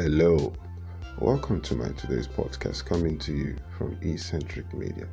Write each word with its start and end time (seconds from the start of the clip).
Hello, 0.00 0.52
welcome 1.18 1.60
to 1.62 1.74
my 1.74 1.88
today's 1.88 2.28
podcast 2.28 2.84
coming 2.84 3.18
to 3.18 3.32
you 3.32 3.56
from 3.76 3.98
Eccentric 4.00 4.72
Media. 4.72 5.08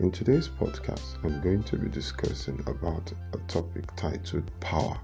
In 0.00 0.10
today's 0.10 0.48
podcast, 0.48 1.22
I'm 1.22 1.40
going 1.40 1.62
to 1.62 1.76
be 1.76 1.88
discussing 1.88 2.60
about 2.66 3.12
a 3.32 3.38
topic 3.46 3.84
titled 3.94 4.50
power. 4.58 4.98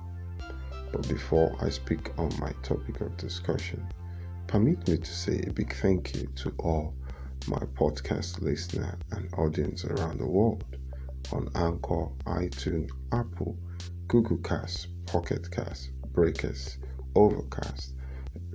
But 0.91 1.09
before 1.09 1.57
I 1.61 1.69
speak 1.69 2.11
on 2.19 2.29
my 2.41 2.51
topic 2.65 3.03
of 3.03 3.17
discussion, 3.17 3.87
permit 4.49 4.89
me 4.89 4.97
to 4.97 5.15
say 5.15 5.45
a 5.47 5.53
big 5.53 5.73
thank 5.77 6.17
you 6.17 6.27
to 6.35 6.53
all 6.59 6.93
my 7.47 7.61
podcast 7.79 8.43
listener 8.43 8.99
and 9.13 9.33
audience 9.35 9.85
around 9.85 10.19
the 10.19 10.27
world 10.27 10.65
on 11.31 11.49
Anchor, 11.55 12.09
iTunes, 12.27 12.91
Apple, 13.13 13.57
Google 14.09 14.39
Cast, 14.39 14.89
Pocket 15.07 15.49
Cast, 15.53 15.93
Breakers, 16.13 16.79
Overcast, 17.15 17.95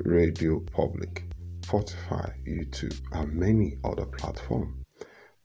Radio 0.05 0.59
Public, 0.59 1.25
Spotify, 1.61 2.33
YouTube, 2.47 2.99
and 3.11 3.33
many 3.33 3.77
other 3.83 4.05
platforms. 4.05 4.85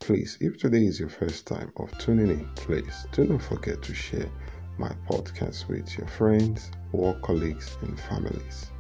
Please, 0.01 0.37
if 0.41 0.59
today 0.59 0.85
is 0.85 1.01
your 1.01 1.09
first 1.09 1.47
time 1.47 1.73
of 1.77 1.97
tuning 1.99 2.31
in, 2.31 2.49
please 2.57 3.07
do 3.13 3.25
not 3.25 3.43
forget 3.43 3.83
to 3.83 3.95
share 3.95 4.31
my 4.79 4.91
podcast 5.09 5.69
with 5.69 5.97
your 5.97 6.07
friends, 6.07 6.71
work 6.93 7.23
colleagues, 7.23 7.77
and 7.83 7.99
families. 7.99 8.71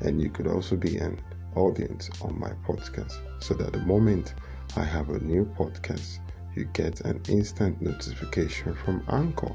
And 0.00 0.20
you 0.20 0.30
could 0.30 0.46
also 0.46 0.76
be 0.76 0.96
an 0.98 1.20
audience 1.56 2.10
on 2.22 2.38
my 2.38 2.52
podcast 2.66 3.18
so 3.42 3.54
that 3.54 3.72
the 3.72 3.78
moment 3.80 4.34
I 4.76 4.84
have 4.84 5.10
a 5.10 5.18
new 5.20 5.44
podcast, 5.58 6.18
you 6.54 6.66
get 6.72 7.00
an 7.02 7.20
instant 7.28 7.80
notification 7.80 8.74
from 8.74 9.02
Anchor. 9.08 9.54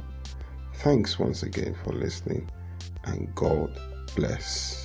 Thanks 0.75 1.19
once 1.19 1.43
again 1.43 1.75
for 1.83 1.93
listening, 1.93 2.49
and 3.05 3.33
God 3.35 3.77
bless. 4.15 4.82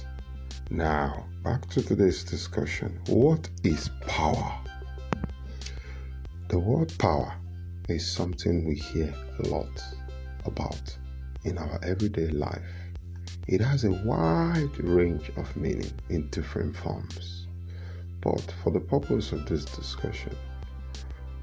Now, 0.70 1.24
back 1.42 1.66
to 1.70 1.80
today's 1.80 2.22
discussion. 2.22 3.00
What 3.06 3.48
is 3.64 3.88
power? 4.06 4.52
The 6.48 6.58
word 6.58 6.92
power 6.98 7.34
is 7.88 8.06
something 8.10 8.66
we 8.66 8.74
hear 8.74 9.14
a 9.38 9.48
lot 9.48 9.82
about 10.44 10.94
in 11.44 11.56
our 11.56 11.80
everyday 11.82 12.28
life. 12.28 12.70
It 13.46 13.62
has 13.62 13.84
a 13.84 13.92
wide 13.92 14.78
range 14.78 15.30
of 15.38 15.56
meaning 15.56 15.90
in 16.10 16.28
different 16.28 16.76
forms. 16.76 17.46
But 18.20 18.52
for 18.62 18.70
the 18.70 18.80
purpose 18.80 19.32
of 19.32 19.46
this 19.46 19.64
discussion, 19.64 20.36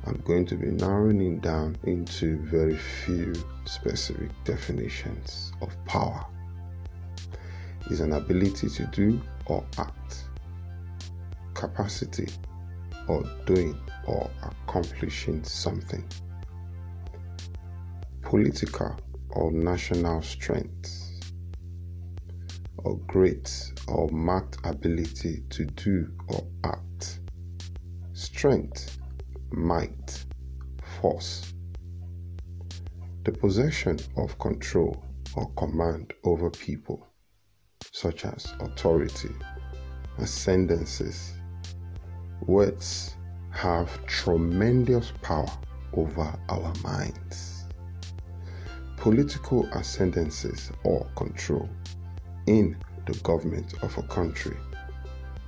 I'm 0.06 0.22
going 0.24 0.46
to 0.46 0.56
be 0.56 0.68
narrowing 0.68 1.20
it 1.34 1.42
down 1.42 1.80
into 1.86 2.38
very 2.44 2.78
few 2.78 3.34
specific 3.66 4.30
definitions 4.44 5.52
of 5.64 5.76
power 5.86 6.28
is 7.90 8.02
an 8.02 8.14
ability 8.14 8.70
to 8.70 8.86
do 8.88 9.22
or 9.46 9.64
act, 9.78 10.26
capacity 11.54 12.28
or 13.08 13.24
doing 13.46 13.80
or 14.08 14.30
accomplishing 14.44 15.44
something, 15.44 16.04
political 18.22 18.96
or 19.30 19.52
national 19.52 20.22
strength, 20.22 21.22
or 22.78 22.98
great 23.08 23.72
or 23.88 24.08
marked 24.10 24.58
ability 24.64 25.44
to 25.50 25.66
do 25.66 26.12
or 26.30 26.44
act, 26.64 27.20
strength, 28.14 28.98
might, 29.52 30.26
force, 31.02 31.54
the 33.24 33.32
possession 33.32 33.98
of 34.18 34.38
control 34.40 35.04
or 35.36 35.50
command 35.56 36.14
over 36.24 36.50
people 36.50 37.08
such 37.96 38.26
as 38.26 38.54
authority, 38.60 39.34
ascendancies. 40.20 41.32
Words 42.42 43.16
have 43.52 44.06
tremendous 44.06 45.14
power 45.22 45.48
over 45.94 46.38
our 46.50 46.74
minds. 46.84 47.64
Political 48.98 49.70
ascendancies 49.74 50.74
or 50.84 51.08
control 51.16 51.70
in 52.48 52.76
the 53.06 53.14
government 53.20 53.82
of 53.82 53.98
a 53.98 54.04
country, 54.04 54.58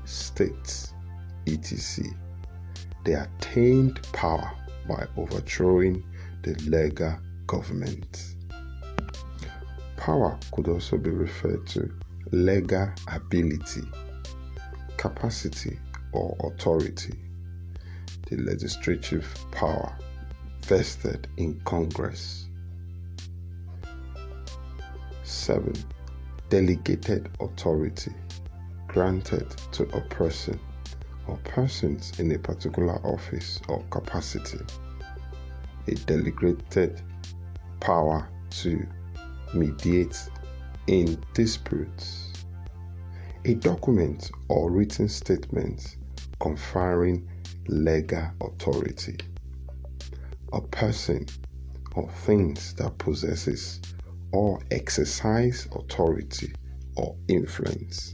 states, 0.05 0.93
etc. 1.47 2.13
They 3.03 3.15
attained 3.15 4.01
power 4.13 4.53
by 4.87 5.05
overthrowing 5.17 6.01
the 6.43 6.53
legal 6.69 7.17
government. 7.45 8.35
Power 9.97 10.39
could 10.53 10.69
also 10.69 10.97
be 10.97 11.09
referred 11.09 11.67
to 11.67 11.91
legal 12.31 12.89
ability, 13.07 13.83
capacity, 14.97 15.79
or 16.11 16.35
authority, 16.43 17.13
the 18.29 18.37
legislative 18.37 19.27
power 19.51 19.97
vested 20.65 21.27
in 21.37 21.59
Congress. 21.61 22.47
7. 25.23 25.73
Delegated 26.49 27.29
authority 27.39 28.13
granted 28.87 29.49
to 29.71 29.83
a 29.95 30.01
person 30.09 30.59
or 31.27 31.37
persons 31.43 32.17
in 32.19 32.31
a 32.31 32.39
particular 32.39 32.95
office 33.05 33.61
or 33.67 33.83
capacity. 33.89 34.59
A 35.87 35.95
delegated 36.05 37.01
power 37.79 38.29
to 38.49 38.85
mediate 39.53 40.17
in 40.87 41.21
disputes. 41.33 42.31
A 43.45 43.53
document 43.55 44.31
or 44.49 44.71
written 44.71 45.07
statement 45.07 45.97
conferring 46.39 47.29
legal 47.67 48.29
authority. 48.41 49.17
A 50.53 50.61
person 50.61 51.25
or 51.95 52.09
things 52.09 52.73
that 52.75 52.97
possesses 52.97 53.81
or 54.31 54.59
exercise 54.71 55.67
authority 55.73 56.53
or 56.95 57.15
influence. 57.27 58.11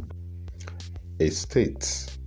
A 1.20 1.30
state 1.30 2.18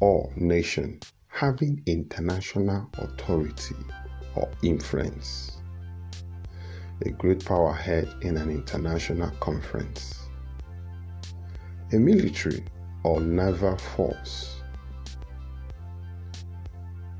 or 0.00 0.32
nation 0.36 1.00
having 1.28 1.82
international 1.86 2.88
authority 2.98 3.76
or 4.34 4.50
influence 4.62 5.51
a 7.06 7.10
great 7.10 7.44
power 7.44 7.72
head 7.72 8.08
in 8.20 8.36
an 8.36 8.48
international 8.48 9.30
conference. 9.40 10.28
A 11.92 11.96
military 11.96 12.64
or 13.02 13.20
naval 13.20 13.76
force. 13.76 14.60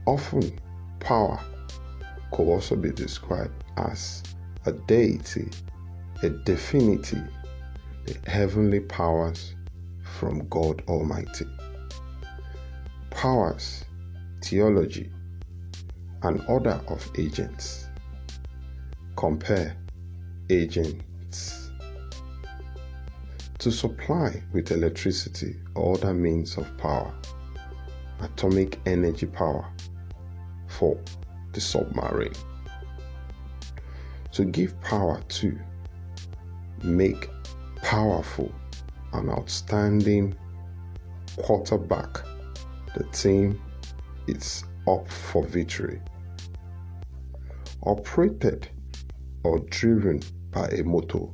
Often, 0.06 0.58
power 1.00 1.40
could 2.30 2.46
also 2.46 2.76
be 2.76 2.90
described 2.90 3.64
as 3.76 4.22
a 4.66 4.72
deity, 4.72 5.48
a 6.22 6.30
divinity, 6.30 7.20
the 8.04 8.30
heavenly 8.30 8.80
powers 8.80 9.56
from 10.02 10.46
God 10.48 10.82
Almighty. 10.88 11.46
Powers, 13.10 13.84
theology, 14.42 15.10
and 16.22 16.40
order 16.46 16.80
of 16.86 17.10
agents 17.18 17.81
compare 19.16 19.76
agents 20.50 21.70
to 23.58 23.70
supply 23.70 24.42
with 24.52 24.72
electricity 24.72 25.56
or 25.74 25.94
other 25.94 26.12
means 26.12 26.56
of 26.56 26.76
power, 26.78 27.14
atomic 28.20 28.78
energy 28.86 29.26
power 29.26 29.64
for 30.66 30.98
the 31.52 31.60
submarine. 31.60 32.32
To 34.32 34.44
give 34.44 34.80
power 34.80 35.20
to, 35.28 35.58
make 36.82 37.28
powerful 37.76 38.52
and 39.12 39.30
outstanding 39.30 40.34
quarterback, 41.36 42.22
the 42.96 43.04
team 43.12 43.60
is 44.26 44.64
up 44.88 45.08
for 45.08 45.46
victory. 45.46 46.00
Operated 47.84 48.68
or 49.44 49.58
driven 49.70 50.20
by 50.50 50.66
a 50.68 50.82
motor 50.82 51.26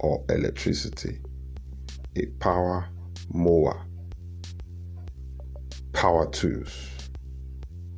or 0.00 0.24
electricity, 0.28 1.18
a 2.16 2.26
power 2.38 2.88
mower, 3.32 3.80
power 5.92 6.30
tools 6.30 6.90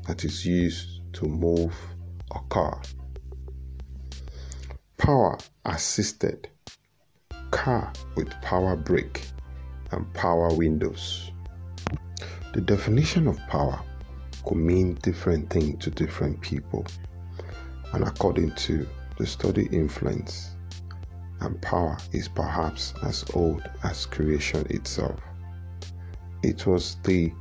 that 0.06 0.24
is 0.24 0.46
used 0.46 1.00
to 1.12 1.26
move 1.26 1.74
a 2.34 2.40
car, 2.48 2.80
power 4.96 5.36
assisted 5.64 6.48
car 7.50 7.92
with 8.16 8.30
power 8.42 8.76
brake 8.76 9.22
and 9.92 10.12
power 10.14 10.52
windows. 10.54 11.30
The 12.54 12.60
definition 12.60 13.26
of 13.26 13.38
power 13.48 13.80
could 14.44 14.56
mean 14.58 14.94
different 15.02 15.50
things 15.50 15.84
to 15.84 15.90
different 15.90 16.40
people, 16.40 16.86
and 17.92 18.04
according 18.04 18.52
to 18.52 18.86
the 19.18 19.26
study 19.26 19.68
influence 19.72 20.50
and 21.40 21.60
power 21.60 21.96
is 22.12 22.28
perhaps 22.28 22.94
as 23.02 23.24
old 23.34 23.62
as 23.82 24.06
creation 24.06 24.64
itself. 24.70 25.20
It 26.42 26.66
was 26.66 26.96
the 27.04 27.32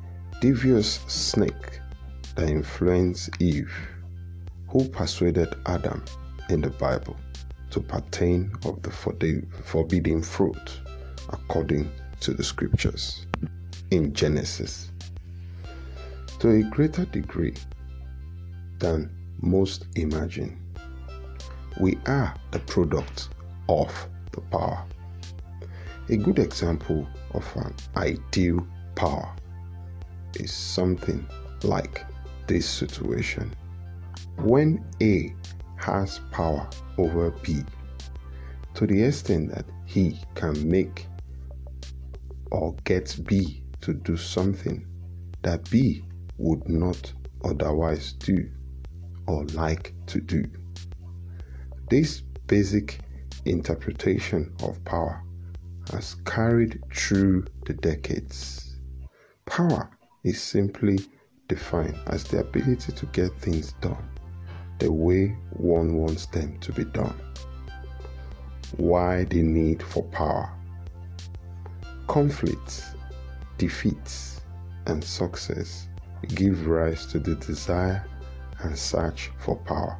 devious 0.41 0.99
snake 1.07 1.79
that 2.35 2.49
influenced 2.49 3.29
Eve, 3.39 3.73
who 4.67 4.87
persuaded 4.89 5.55
Adam 5.65 6.03
in 6.49 6.61
the 6.61 6.69
Bible 6.69 7.15
to 7.71 7.79
partake 7.79 8.47
of 8.65 8.81
the 8.81 8.91
forbidden 8.91 10.21
fruit 10.23 10.81
according 11.29 11.91
to 12.21 12.33
the 12.33 12.43
scriptures 12.43 13.25
in 13.91 14.13
Genesis. 14.13 14.91
To 16.39 16.49
a 16.49 16.63
greater 16.63 17.05
degree 17.05 17.55
than 18.79 19.09
most 19.41 19.87
imagine, 19.95 20.59
we 21.79 21.97
are 22.07 22.33
the 22.51 22.59
product 22.59 23.29
of 23.69 24.07
the 24.31 24.41
power. 24.41 24.83
A 26.09 26.17
good 26.17 26.39
example 26.39 27.07
of 27.33 27.45
an 27.55 27.73
ideal 27.95 28.65
power 28.95 29.35
is 30.35 30.51
something 30.51 31.27
like 31.63 32.05
this 32.47 32.67
situation. 32.67 33.53
When 34.37 34.83
A 35.01 35.35
has 35.75 36.19
power 36.31 36.67
over 36.97 37.31
B 37.31 37.63
to 38.73 38.87
the 38.87 39.03
extent 39.03 39.53
that 39.53 39.65
he 39.85 40.19
can 40.35 40.69
make 40.69 41.07
or 42.51 42.75
get 42.83 43.17
B 43.25 43.63
to 43.81 43.93
do 43.93 44.17
something 44.17 44.85
that 45.41 45.69
B 45.69 46.03
would 46.37 46.67
not 46.69 47.11
otherwise 47.43 48.13
do 48.13 48.49
or 49.27 49.45
like 49.47 49.93
to 50.07 50.21
do. 50.21 50.45
This 51.89 52.21
basic 52.47 52.99
interpretation 53.45 54.53
of 54.63 54.83
power 54.83 55.23
has 55.91 56.15
carried 56.25 56.83
through 56.93 57.45
the 57.65 57.73
decades. 57.73 58.75
Power 59.45 59.89
is 60.23 60.41
simply 60.41 60.99
defined 61.47 61.97
as 62.07 62.25
the 62.25 62.39
ability 62.39 62.91
to 62.91 63.05
get 63.07 63.33
things 63.37 63.73
done 63.81 64.09
the 64.79 64.91
way 64.91 65.35
one 65.51 65.95
wants 65.95 66.27
them 66.27 66.59
to 66.59 66.71
be 66.71 66.85
done. 66.85 67.19
Why 68.75 69.23
the 69.23 69.41
need 69.41 69.81
for 69.81 70.03
power? 70.03 70.51
Conflicts, 72.07 72.93
defeats, 73.57 74.41
and 74.85 75.03
success 75.03 75.87
give 76.35 76.67
rise 76.67 77.05
to 77.07 77.19
the 77.19 77.35
desire 77.35 78.05
and 78.59 78.77
search 78.77 79.31
for 79.39 79.55
power. 79.55 79.99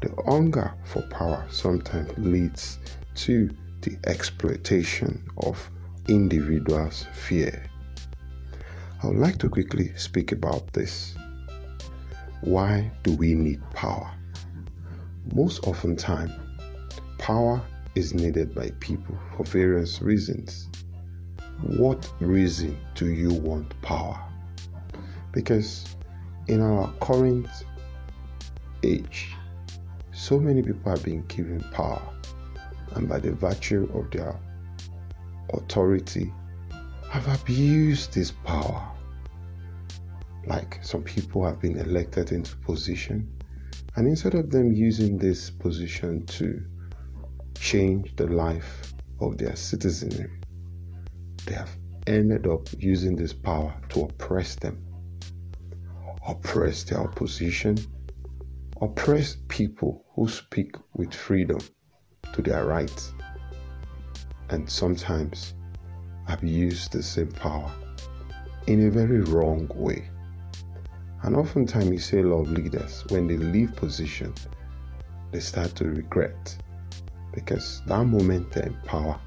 The 0.00 0.14
hunger 0.26 0.72
for 0.84 1.02
power 1.02 1.44
sometimes 1.50 2.16
leads 2.18 2.78
to 3.16 3.50
the 3.80 3.98
exploitation 4.06 5.28
of 5.38 5.70
individuals' 6.08 7.06
fear. 7.12 7.64
I 9.02 9.08
would 9.08 9.16
like 9.16 9.38
to 9.38 9.48
quickly 9.48 9.92
speak 9.96 10.30
about 10.30 10.72
this. 10.72 11.16
Why 12.42 12.90
do 13.02 13.16
we 13.16 13.34
need 13.34 13.60
power? 13.70 14.12
Most 15.34 15.66
often 15.66 15.96
time, 15.96 16.32
power 17.18 17.60
is 17.96 18.14
needed 18.14 18.54
by 18.54 18.70
people 18.78 19.18
for 19.36 19.44
various 19.44 20.00
reasons. 20.00 20.68
What 21.62 22.08
reason 22.20 22.78
do 22.94 23.08
you 23.08 23.30
want 23.30 23.80
power? 23.82 24.20
Because 25.32 25.96
in 26.46 26.62
our 26.62 26.92
current 27.00 27.48
age, 28.84 29.34
so 30.18 30.36
many 30.36 30.60
people 30.60 30.90
have 30.90 31.04
been 31.04 31.24
given 31.28 31.60
power, 31.72 32.02
and 32.96 33.08
by 33.08 33.20
the 33.20 33.30
virtue 33.30 33.88
of 33.94 34.10
their 34.10 34.34
authority, 35.54 36.32
have 37.08 37.28
abused 37.40 38.12
this 38.12 38.32
power. 38.32 38.84
Like 40.44 40.80
some 40.82 41.04
people 41.04 41.44
have 41.44 41.60
been 41.60 41.78
elected 41.78 42.32
into 42.32 42.56
position, 42.56 43.32
and 43.94 44.08
instead 44.08 44.34
of 44.34 44.50
them 44.50 44.72
using 44.72 45.18
this 45.18 45.50
position 45.50 46.26
to 46.26 46.64
change 47.54 48.16
the 48.16 48.26
life 48.26 48.92
of 49.20 49.38
their 49.38 49.54
citizenry, 49.54 50.30
they 51.46 51.54
have 51.54 51.76
ended 52.08 52.48
up 52.48 52.68
using 52.76 53.14
this 53.14 53.32
power 53.32 53.72
to 53.90 54.02
oppress 54.02 54.56
them, 54.56 54.84
oppress 56.26 56.82
their 56.82 56.98
opposition, 56.98 57.78
oppress 58.80 59.36
people 59.48 60.04
who 60.14 60.28
speak 60.28 60.76
with 60.94 61.12
freedom 61.12 61.58
to 62.32 62.42
their 62.42 62.64
rights, 62.64 63.12
and 64.50 64.68
sometimes 64.68 65.54
abuse 66.28 66.88
the 66.88 67.02
same 67.02 67.32
power 67.32 67.72
in 68.66 68.86
a 68.86 68.90
very 68.90 69.20
wrong 69.22 69.70
way. 69.74 70.08
And 71.22 71.34
oftentimes, 71.34 71.90
you 71.90 71.98
see 71.98 72.18
a 72.18 72.22
lot 72.22 72.42
of 72.42 72.52
leaders, 72.52 73.04
when 73.08 73.26
they 73.26 73.36
leave 73.36 73.74
position, 73.74 74.32
they 75.32 75.40
start 75.40 75.74
to 75.76 75.84
regret 75.86 76.56
because 77.32 77.82
that 77.86 78.04
moment 78.04 78.50
they're 78.52 78.66
in 78.66 78.76
power, 78.84 79.18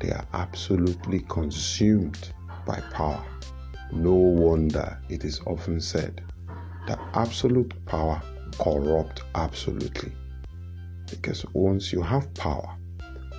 they 0.00 0.10
are 0.10 0.26
absolutely 0.34 1.20
consumed 1.28 2.32
by 2.66 2.80
power. 2.92 3.24
No 3.92 4.14
wonder 4.14 4.98
it 5.08 5.24
is 5.24 5.40
often 5.46 5.80
said 5.80 6.22
that 6.86 6.98
absolute 7.14 7.72
power 7.86 8.22
corrupt 8.58 9.22
absolutely. 9.34 10.12
Because 11.08 11.44
once 11.52 11.92
you 11.92 12.02
have 12.02 12.32
power, 12.34 12.76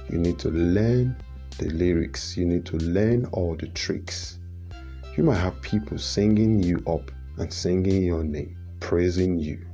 you 0.09 0.17
need 0.17 0.39
to 0.39 0.49
learn 0.49 1.15
the 1.57 1.69
lyrics, 1.69 2.35
you 2.35 2.45
need 2.45 2.65
to 2.65 2.77
learn 2.77 3.25
all 3.31 3.55
the 3.55 3.67
tricks. 3.69 4.39
You 5.15 5.23
might 5.23 5.37
have 5.37 5.61
people 5.61 5.97
singing 5.97 6.61
you 6.61 6.83
up 6.87 7.11
and 7.37 7.51
singing 7.51 8.03
your 8.03 8.23
name, 8.23 8.57
praising 8.79 9.39
you. 9.39 9.65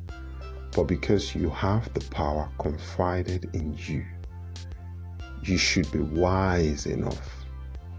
But 0.76 0.84
because 0.84 1.34
you 1.34 1.50
have 1.50 1.92
the 1.94 2.02
power 2.12 2.50
confided 2.60 3.50
in 3.54 3.76
you, 3.78 4.06
you 5.44 5.58
should 5.58 5.92
be 5.92 6.00
wise 6.00 6.86
enough 6.86 7.46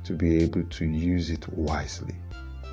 to 0.04 0.12
be 0.12 0.42
able 0.42 0.62
to 0.64 0.84
use 0.84 1.30
it 1.30 1.48
wisely 1.52 2.14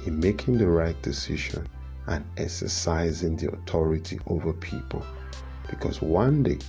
in 0.06 0.20
making 0.20 0.58
the 0.58 0.68
right 0.68 1.00
decision 1.02 1.68
and 2.08 2.26
exercising 2.38 3.36
the 3.36 3.52
authority 3.52 4.20
over 4.28 4.54
people. 4.54 5.04
Because 5.70 6.02
one 6.02 6.44
day, 6.44 6.60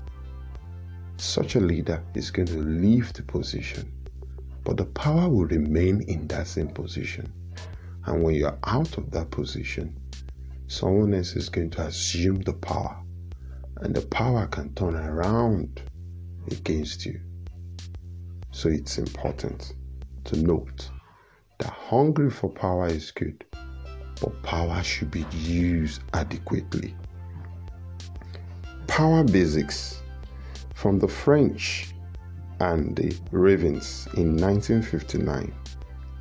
such 1.18 1.56
a 1.56 1.60
leader 1.60 2.02
is 2.14 2.30
going 2.30 2.48
to 2.48 2.58
leave 2.58 3.12
the 3.12 3.22
position, 3.22 3.90
but 4.64 4.76
the 4.76 4.84
power 4.84 5.28
will 5.28 5.46
remain 5.46 6.02
in 6.02 6.26
that 6.28 6.46
same 6.46 6.68
position. 6.68 7.32
And 8.04 8.22
when 8.22 8.34
you're 8.34 8.58
out 8.64 8.98
of 8.98 9.10
that 9.10 9.30
position, 9.30 9.98
someone 10.68 11.14
else 11.14 11.36
is 11.36 11.48
going 11.48 11.70
to 11.70 11.82
assume 11.82 12.40
the 12.40 12.52
power, 12.52 12.96
and 13.78 13.94
the 13.94 14.06
power 14.06 14.46
can 14.46 14.72
turn 14.74 14.94
around 14.94 15.82
against 16.50 17.04
you. 17.04 17.20
So 18.52 18.68
it's 18.68 18.98
important 18.98 19.74
to 20.24 20.36
note 20.36 20.90
that 21.58 21.72
hungry 21.72 22.30
for 22.30 22.50
power 22.50 22.86
is 22.86 23.10
good, 23.10 23.44
but 24.20 24.42
power 24.42 24.82
should 24.82 25.10
be 25.10 25.26
used 25.32 26.02
adequately. 26.14 26.94
Power 28.86 29.24
basics 29.24 30.02
from 30.74 30.98
the 30.98 31.08
French 31.08 31.94
and 32.60 32.96
the 32.96 33.16
Ravens 33.30 34.08
in 34.14 34.36
1959 34.36 35.52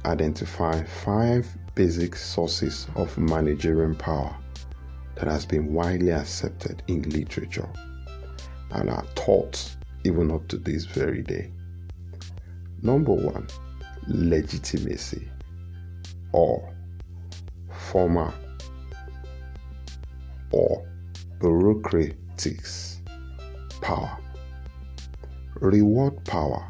identify 0.05 0.83
five 0.83 1.47
basic 1.73 2.15
sources 2.15 2.87
of 2.95 3.17
managerial 3.17 3.95
power 3.95 4.35
that 5.15 5.27
has 5.27 5.45
been 5.45 5.73
widely 5.73 6.11
accepted 6.11 6.83
in 6.87 7.01
literature 7.09 7.69
and 8.71 8.89
are 8.89 9.05
taught 9.15 9.75
even 10.03 10.31
up 10.31 10.47
to 10.47 10.57
this 10.57 10.85
very 10.85 11.21
day. 11.21 11.51
Number 12.81 13.13
one, 13.13 13.47
legitimacy 14.07 15.29
or 16.33 16.74
former 17.91 18.33
or 20.51 20.85
bureaucratics 21.39 22.97
power, 23.81 24.17
reward 25.59 26.23
power, 26.25 26.65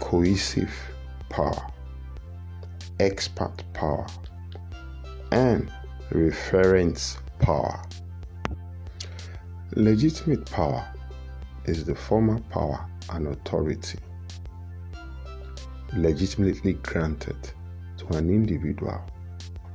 coercive 0.00 0.72
power, 1.28 1.66
expert 3.00 3.62
power, 3.74 4.06
and 5.32 5.70
referent 6.10 7.18
power. 7.38 7.82
Legitimate 9.72 10.44
power 10.50 10.86
is 11.66 11.84
the 11.84 11.94
former 11.94 12.40
power 12.50 12.88
and 13.10 13.28
authority 13.28 13.98
legitimately 15.94 16.74
granted 16.74 17.36
to 17.96 18.06
an 18.16 18.30
individual 18.30 19.00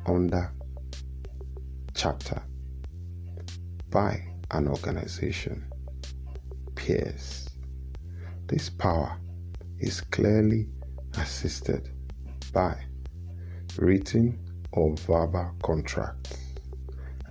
under 0.06 0.52
chapter 1.94 2.42
by 3.90 4.22
an 4.52 4.68
organization, 4.68 5.66
peers, 6.76 7.50
this 8.48 8.70
power 8.70 9.18
is 9.80 10.02
clearly 10.02 10.68
assisted 11.18 11.90
by 12.52 12.76
written 13.78 14.40
or 14.72 14.96
verbal 14.98 15.52
contracts 15.62 16.38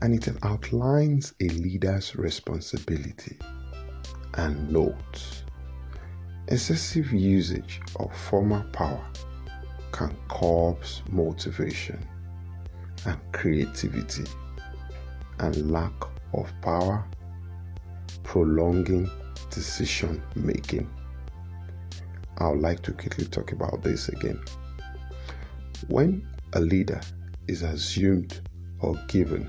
and 0.00 0.14
it 0.14 0.28
outlines 0.42 1.34
a 1.40 1.48
leader's 1.48 2.16
responsibility 2.16 3.38
and 4.34 4.70
notes. 4.70 5.44
Excessive 6.48 7.12
usage 7.12 7.80
of 7.96 8.14
formal 8.16 8.64
power 8.72 9.04
can 9.92 10.16
cause 10.28 11.02
motivation 11.10 12.04
and 13.06 13.18
creativity 13.32 14.24
and 15.40 15.70
lack 15.70 15.92
of 16.34 16.52
power 16.62 17.04
prolonging 18.22 19.10
decision 19.50 20.22
making 20.34 20.88
i 22.38 22.48
would 22.48 22.60
like 22.60 22.80
to 22.82 22.92
quickly 22.92 23.24
talk 23.26 23.52
about 23.52 23.82
this 23.82 24.08
again 24.08 24.40
when 25.88 26.26
a 26.54 26.60
leader 26.60 27.00
is 27.48 27.62
assumed 27.62 28.40
or 28.80 28.94
given 29.08 29.48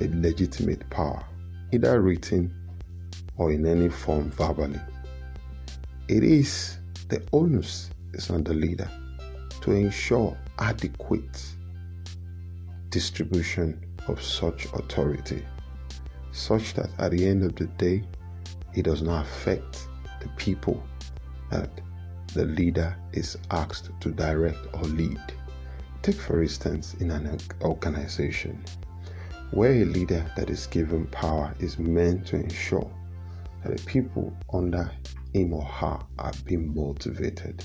a 0.00 0.08
legitimate 0.08 0.88
power, 0.90 1.24
either 1.72 2.00
written 2.00 2.52
or 3.36 3.52
in 3.52 3.66
any 3.66 3.88
form 3.88 4.30
verbally. 4.30 4.80
It 6.08 6.22
is 6.22 6.78
the 7.08 7.22
onus 7.32 7.90
is 8.12 8.30
on 8.30 8.44
the 8.44 8.54
leader 8.54 8.88
to 9.62 9.72
ensure 9.72 10.36
adequate 10.58 11.53
distribution 12.94 13.84
of 14.06 14.22
such 14.22 14.66
authority, 14.66 15.44
such 16.30 16.74
that 16.74 16.88
at 16.98 17.10
the 17.10 17.26
end 17.26 17.42
of 17.42 17.56
the 17.56 17.66
day, 17.76 18.04
it 18.72 18.84
does 18.84 19.02
not 19.02 19.26
affect 19.26 19.88
the 20.20 20.28
people 20.36 20.80
that 21.50 21.80
the 22.34 22.44
leader 22.44 22.96
is 23.12 23.36
asked 23.50 23.90
to 24.00 24.12
direct 24.12 24.58
or 24.74 24.82
lead. 24.82 25.20
Take, 26.02 26.14
for 26.14 26.40
instance, 26.40 26.94
in 27.00 27.10
an 27.10 27.36
organization, 27.62 28.64
where 29.50 29.72
a 29.72 29.84
leader 29.84 30.24
that 30.36 30.48
is 30.48 30.68
given 30.68 31.06
power 31.08 31.52
is 31.58 31.80
meant 31.80 32.24
to 32.28 32.36
ensure 32.36 32.88
that 33.64 33.76
the 33.76 33.84
people 33.86 34.32
under 34.52 34.88
him 35.32 35.52
or 35.52 35.64
her 35.64 35.98
are 36.20 36.32
being 36.44 36.72
motivated, 36.72 37.64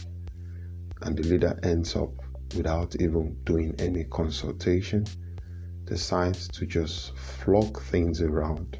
and 1.03 1.15
the 1.15 1.23
leader 1.23 1.59
ends 1.61 1.95
up 1.95 2.09
without 2.55 2.95
even 2.99 3.37
doing 3.43 3.75
any 3.79 4.03
consultation, 4.05 5.05
decides 5.85 6.47
to 6.49 6.65
just 6.65 7.17
flog 7.17 7.81
things 7.83 8.21
around 8.21 8.79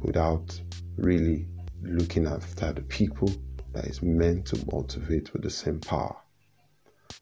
without 0.00 0.60
really 0.96 1.48
looking 1.82 2.26
after 2.26 2.72
the 2.72 2.82
people 2.82 3.30
that 3.72 3.86
is 3.86 4.02
meant 4.02 4.46
to 4.46 4.64
motivate 4.72 5.32
with 5.32 5.42
the 5.42 5.50
same 5.50 5.80
power. 5.80 6.16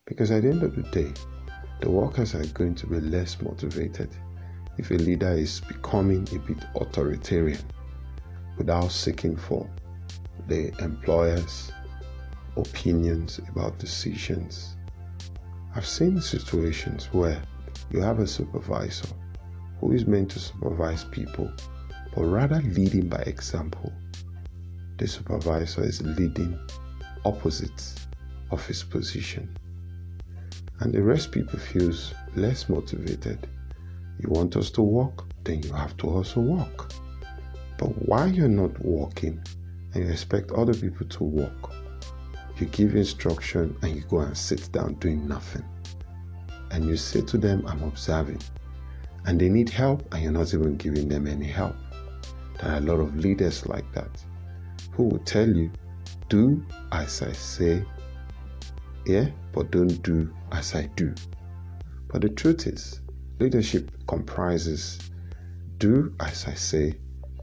Because 0.06 0.30
at 0.30 0.42
the 0.42 0.50
end 0.50 0.62
of 0.62 0.74
the 0.76 0.82
day, 0.90 1.12
the 1.80 1.90
workers 1.90 2.34
are 2.34 2.44
going 2.46 2.74
to 2.76 2.86
be 2.86 3.00
less 3.00 3.40
motivated 3.40 4.10
if 4.78 4.90
a 4.90 4.94
leader 4.94 5.32
is 5.32 5.60
becoming 5.60 6.26
a 6.34 6.38
bit 6.38 6.64
authoritarian 6.76 7.60
without 8.56 8.90
seeking 8.90 9.36
for 9.36 9.68
the 10.48 10.72
employer's 10.82 11.72
opinions 12.56 13.40
about 13.48 13.78
decisions. 13.78 14.76
I've 15.74 15.86
seen 15.86 16.20
situations 16.20 17.06
where 17.12 17.42
you 17.90 18.00
have 18.00 18.18
a 18.18 18.26
supervisor 18.26 19.08
who 19.80 19.92
is 19.92 20.06
meant 20.06 20.30
to 20.32 20.38
supervise 20.38 21.04
people, 21.04 21.50
but 22.14 22.24
rather 22.24 22.60
leading 22.62 23.08
by 23.08 23.22
example. 23.22 23.92
The 24.98 25.08
supervisor 25.08 25.84
is 25.84 26.02
leading 26.02 26.58
opposite 27.24 27.94
of 28.50 28.66
his 28.66 28.82
position. 28.82 29.56
And 30.80 30.92
the 30.92 31.02
rest 31.02 31.32
people 31.32 31.58
feels 31.58 32.12
less 32.36 32.68
motivated 32.68 33.48
you 34.22 34.28
want 34.28 34.56
us 34.56 34.70
to 34.72 34.82
walk? 34.82 35.26
Then 35.42 35.62
you 35.62 35.72
have 35.72 35.96
to 35.98 36.08
also 36.08 36.40
walk. 36.40 36.92
But 37.78 37.88
why 38.06 38.26
you're 38.26 38.48
not 38.48 38.78
walking 38.84 39.42
and 39.94 40.04
you 40.04 40.10
expect 40.10 40.52
other 40.52 40.74
people 40.74 41.06
to 41.06 41.24
walk, 41.24 41.72
you 42.61 42.66
give 42.66 42.94
instruction 42.94 43.76
and 43.82 43.97
you 43.97 44.02
go 44.02 44.21
and 44.21 44.37
sit 44.37 44.71
down 44.73 44.94
doing 44.94 45.26
nothing. 45.26 45.64
And 46.71 46.85
you 46.85 46.97
say 46.97 47.21
to 47.23 47.38
them, 47.38 47.64
I'm 47.66 47.82
observing. 47.82 48.40
And 49.26 49.40
they 49.40 49.49
need 49.49 49.68
help 49.68 50.12
and 50.12 50.23
you're 50.23 50.32
not 50.32 50.52
even 50.54 50.76
giving 50.76 51.09
them 51.09 51.26
any 51.26 51.47
help. 51.47 51.76
There 52.61 52.73
are 52.73 52.78
a 52.78 52.80
lot 52.80 53.00
of 53.00 53.16
leaders 53.16 53.66
like 53.66 53.90
that 53.92 54.25
who 54.92 55.04
will 55.04 55.18
tell 55.21 55.49
you, 55.49 55.71
do 56.28 56.64
as 56.92 57.23
I 57.23 57.32
say, 57.32 57.85
yeah, 59.06 59.28
but 59.52 59.71
don't 59.71 60.02
do 60.02 60.32
as 60.50 60.75
I 60.75 60.87
do. 60.97 61.14
But 62.09 62.23
the 62.23 62.28
truth 62.28 62.66
is, 62.66 63.00
Leadership 63.42 63.90
comprises 64.06 65.11
do 65.78 66.14
as 66.21 66.47
I 66.47 66.54
say 66.54 66.94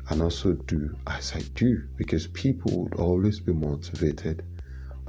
and 0.10 0.22
also 0.22 0.54
do 0.54 0.96
as 1.08 1.34
I 1.36 1.42
do 1.56 1.84
because 1.98 2.28
people 2.28 2.84
would 2.84 2.94
always 2.94 3.42
be 3.42 3.51
motivated 3.51 4.46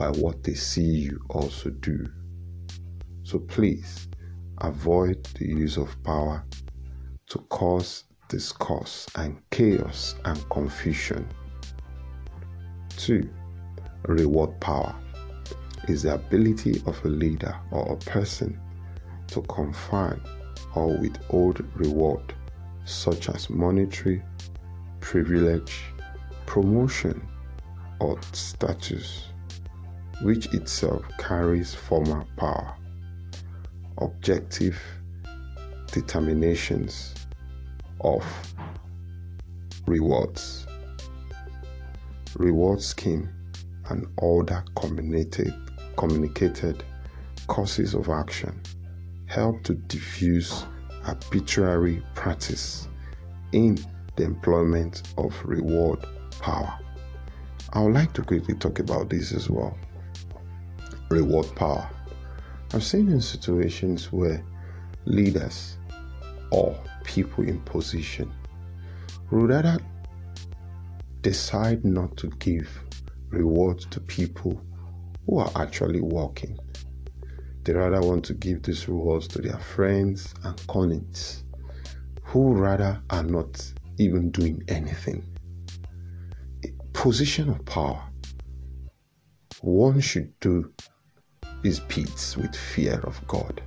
by 0.00 0.08
what 0.12 0.42
they 0.42 0.54
see 0.54 0.80
you 0.82 1.20
also 1.28 1.68
do. 1.68 2.06
So 3.22 3.38
please 3.38 4.08
avoid 4.62 5.22
the 5.38 5.46
use 5.46 5.76
of 5.76 5.94
power 6.04 6.42
to 7.28 7.38
cause 7.50 8.04
discourse 8.30 9.06
and 9.16 9.42
chaos 9.50 10.14
and 10.24 10.42
confusion. 10.48 11.28
2. 12.96 13.28
Reward 14.06 14.58
power 14.60 14.96
is 15.86 16.04
the 16.04 16.14
ability 16.14 16.82
of 16.86 16.98
a 17.04 17.08
leader 17.08 17.54
or 17.70 17.92
a 17.92 17.96
person 17.98 18.58
to 19.26 19.42
confine 19.42 20.22
or 20.76 20.96
withhold 20.96 21.62
reward 21.74 22.32
such 22.86 23.28
as 23.28 23.50
monetary 23.50 24.22
privilege, 25.00 25.82
promotion, 26.46 27.20
or 28.00 28.18
status, 28.32 29.29
which 30.22 30.46
itself 30.54 31.02
carries 31.18 31.74
formal 31.74 32.26
power. 32.36 32.74
Objective 33.98 34.80
determinations 35.92 37.14
of 38.00 38.24
rewards. 39.86 40.66
Reward 42.36 42.80
scheme 42.80 43.28
and 43.88 44.06
other 44.22 44.64
communicated, 44.76 45.54
communicated 45.96 46.84
courses 47.46 47.94
of 47.94 48.08
action 48.08 48.60
help 49.26 49.62
to 49.64 49.74
diffuse 49.74 50.64
arbitrary 51.06 52.02
practice 52.14 52.88
in 53.52 53.78
the 54.16 54.24
employment 54.24 55.02
of 55.18 55.34
reward 55.44 56.04
power. 56.40 56.78
I 57.72 57.82
would 57.82 57.94
like 57.94 58.12
to 58.14 58.22
quickly 58.22 58.54
talk 58.54 58.78
about 58.78 59.08
this 59.10 59.32
as 59.32 59.48
well. 59.48 59.76
Reward 61.10 61.54
power. 61.56 61.88
I've 62.72 62.84
seen 62.84 63.08
in 63.08 63.20
situations 63.20 64.12
where 64.12 64.44
leaders 65.04 65.76
or 66.50 66.78
people 67.04 67.44
in 67.44 67.60
position 67.60 68.32
would 69.30 69.50
rather 69.50 69.78
decide 71.20 71.84
not 71.84 72.16
to 72.16 72.28
give 72.38 72.68
rewards 73.28 73.86
to 73.86 74.00
people 74.00 74.60
who 75.26 75.38
are 75.38 75.50
actually 75.56 76.00
working 76.00 76.58
they 77.64 77.74
rather 77.74 78.00
want 78.00 78.24
to 78.24 78.34
give 78.34 78.62
these 78.62 78.88
rewards 78.88 79.28
to 79.28 79.42
their 79.42 79.58
friends 79.58 80.34
and 80.44 80.66
colleagues 80.66 81.44
who 82.22 82.54
rather 82.54 83.02
are 83.10 83.22
not 83.22 83.62
even 83.98 84.30
doing 84.30 84.62
anything. 84.68 85.22
A 86.64 86.68
position 86.92 87.50
of 87.50 87.64
power. 87.66 88.02
One 89.60 90.00
should 90.00 90.38
do 90.40 90.72
his 91.62 91.80
deeds 91.80 92.36
with 92.36 92.54
fear 92.54 93.00
of 93.04 93.20
God. 93.26 93.62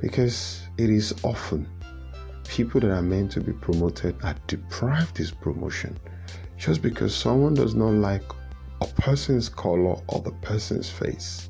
Because 0.00 0.62
it 0.76 0.90
is 0.90 1.14
often 1.22 1.68
people 2.46 2.80
that 2.80 2.90
are 2.90 3.02
meant 3.02 3.32
to 3.32 3.40
be 3.40 3.52
promoted 3.52 4.16
are 4.22 4.36
deprived 4.46 5.16
this 5.16 5.30
promotion 5.30 5.98
just 6.56 6.82
because 6.82 7.14
someone 7.14 7.54
does 7.54 7.74
not 7.74 7.92
like 7.92 8.22
a 8.80 8.86
person's 8.86 9.48
color 9.48 9.96
or 10.08 10.20
the 10.22 10.32
person's 10.42 10.88
face 10.88 11.48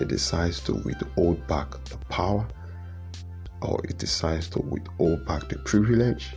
he 0.00 0.06
decides 0.06 0.60
to 0.60 0.72
withhold 0.72 1.46
back 1.46 1.72
the 1.84 1.98
power, 2.08 2.48
or 3.60 3.78
he 3.86 3.92
decides 3.92 4.48
to 4.48 4.58
withhold 4.60 5.26
back 5.26 5.46
the 5.50 5.58
privilege, 5.58 6.34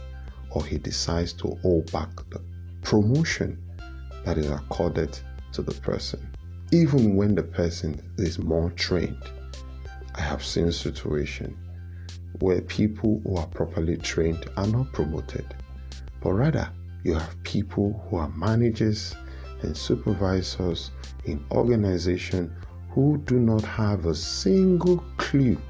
or 0.52 0.66
he 0.66 0.78
decides 0.78 1.32
to 1.32 1.48
hold 1.62 1.90
back 1.94 2.10
the 2.30 2.42
promotion 2.82 3.58
that 4.26 4.38
is 4.38 4.50
accorded 4.50 5.18
to 5.54 5.62
the 5.62 5.72
person, 5.76 6.20
even 6.74 7.16
when 7.16 7.36
the 7.36 7.44
person 7.44 8.02
is 8.18 8.40
more 8.40 8.72
trained. 8.72 9.30
I 10.16 10.22
have 10.22 10.44
seen 10.44 10.72
situations 10.72 11.56
where 12.40 12.62
people 12.62 13.22
who 13.24 13.36
are 13.36 13.46
properly 13.46 13.96
trained 13.96 14.50
are 14.58 14.66
not 14.66 14.92
promoted, 14.92 15.46
but 16.20 16.34
rather 16.34 16.68
you 17.04 17.14
have 17.14 17.44
people 17.44 18.04
who 18.10 18.18
are 18.18 18.30
managers 18.30 19.16
and 19.62 19.78
supervisors 19.78 20.90
in 21.26 21.46
organizations 21.52 22.50
who 22.90 23.20
do 23.28 23.40
not 23.40 23.62
have 23.62 24.08
a 24.08 24.16
single 24.16 24.98
clue 25.18 25.62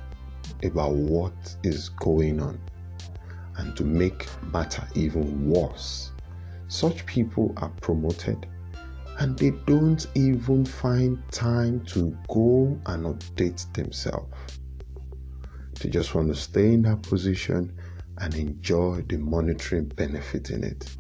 about 0.64 0.94
what 0.94 1.34
is 1.64 1.90
going 1.90 2.42
on. 2.42 2.58
And 3.58 3.76
to 3.76 3.84
make 3.84 4.26
matter 4.54 4.88
even 4.96 5.50
worse, 5.50 6.14
such 6.70 7.06
people 7.06 7.52
are 7.58 7.72
promoted 7.82 8.48
and 9.20 9.38
they 9.38 9.52
don't 9.66 10.08
even 10.16 10.66
find 10.66 11.22
time 11.32 11.86
to 11.86 12.18
go 12.28 12.80
and 12.88 13.06
update 13.06 13.72
themselves. 13.74 14.60
They 15.80 15.90
just 15.90 16.16
want 16.16 16.30
to 16.30 16.36
stay 16.36 16.74
in 16.74 16.84
that 16.84 17.02
position 17.04 17.78
and 18.20 18.36
enjoy 18.36 19.04
the 19.08 19.18
monetary 19.18 19.82
benefit 19.82 20.50
in 20.50 20.64
it. 20.64 20.96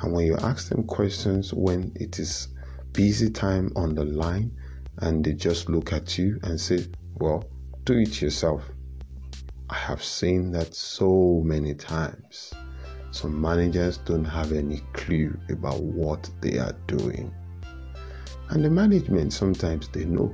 And 0.00 0.12
when 0.12 0.26
you 0.26 0.36
ask 0.36 0.68
them 0.68 0.84
questions 0.84 1.52
when 1.52 1.92
it 1.96 2.18
is 2.18 2.48
busy 2.92 3.30
time 3.30 3.72
on 3.76 3.94
the 3.94 4.04
line 4.04 4.56
and 4.98 5.24
they 5.24 5.32
just 5.32 5.68
look 5.68 5.92
at 5.92 6.16
you 6.18 6.38
and 6.42 6.60
say, 6.60 6.86
Well, 7.14 7.44
do 7.84 7.98
it 7.98 8.20
yourself. 8.22 8.62
I 9.70 9.74
have 9.74 10.02
seen 10.02 10.50
that 10.52 10.74
so 10.74 11.42
many 11.44 11.74
times. 11.74 12.52
Some 13.20 13.40
managers 13.40 13.98
don't 13.98 14.24
have 14.26 14.52
any 14.52 14.80
clue 14.92 15.36
about 15.48 15.82
what 15.82 16.30
they 16.40 16.56
are 16.58 16.76
doing. 16.86 17.34
And 18.50 18.64
the 18.64 18.70
management 18.70 19.32
sometimes 19.32 19.88
they 19.88 20.04
know 20.04 20.32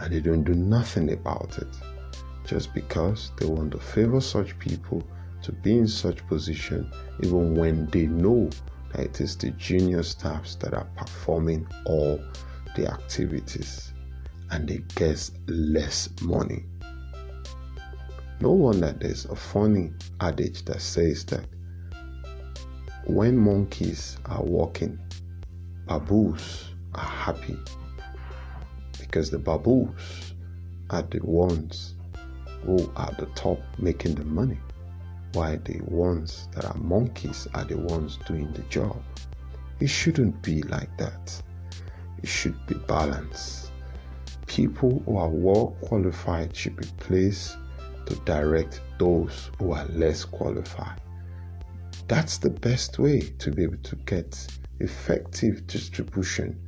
and 0.00 0.12
they 0.12 0.18
don't 0.18 0.42
do 0.42 0.54
nothing 0.54 1.12
about 1.12 1.56
it 1.58 1.68
just 2.44 2.74
because 2.74 3.30
they 3.38 3.46
want 3.46 3.70
to 3.70 3.78
favor 3.78 4.20
such 4.20 4.58
people 4.58 5.04
to 5.42 5.52
be 5.52 5.78
in 5.78 5.86
such 5.86 6.26
position 6.26 6.90
even 7.22 7.54
when 7.54 7.86
they 7.90 8.06
know 8.06 8.50
that 8.90 9.00
it 9.00 9.20
is 9.20 9.36
the 9.36 9.50
junior 9.52 10.02
staffs 10.02 10.56
that 10.56 10.74
are 10.74 10.88
performing 10.96 11.64
all 11.86 12.18
the 12.74 12.90
activities 12.90 13.92
and 14.50 14.68
they 14.68 14.78
get 14.96 15.30
less 15.46 16.08
money. 16.22 16.64
No 18.40 18.50
wonder 18.50 18.90
there's 18.90 19.26
a 19.26 19.36
funny 19.36 19.92
adage 20.20 20.64
that 20.64 20.80
says 20.80 21.24
that 21.26 21.44
when 23.06 23.36
monkeys 23.36 24.16
are 24.26 24.42
walking, 24.42 24.98
baboons 25.86 26.70
are 26.94 27.04
happy 27.04 27.58
because 28.98 29.30
the 29.30 29.38
baboons 29.38 30.34
are 30.88 31.02
the 31.02 31.20
ones 31.20 31.94
who 32.64 32.90
are 32.96 33.08
at 33.08 33.18
the 33.18 33.26
top 33.34 33.60
making 33.78 34.14
the 34.14 34.24
money, 34.24 34.58
while 35.34 35.58
the 35.64 35.80
ones 35.82 36.48
that 36.54 36.64
are 36.64 36.76
monkeys 36.78 37.46
are 37.52 37.64
the 37.64 37.76
ones 37.76 38.18
doing 38.26 38.50
the 38.52 38.62
job. 38.62 38.96
It 39.80 39.88
shouldn't 39.88 40.40
be 40.42 40.62
like 40.62 40.96
that. 40.96 41.42
It 42.22 42.28
should 42.28 42.56
be 42.66 42.74
balanced. 42.74 43.70
People 44.46 45.02
who 45.04 45.18
are 45.18 45.28
well 45.28 45.76
qualified 45.82 46.56
should 46.56 46.76
be 46.76 46.86
placed 46.98 47.58
to 48.06 48.14
direct 48.24 48.80
those 48.98 49.50
who 49.58 49.72
are 49.72 49.84
less 49.88 50.24
qualified. 50.24 51.00
That's 52.06 52.36
the 52.36 52.50
best 52.50 52.98
way 52.98 53.20
to 53.38 53.50
be 53.50 53.62
able 53.62 53.78
to 53.78 53.96
get 53.96 54.46
effective 54.80 55.66
distribution 55.66 56.60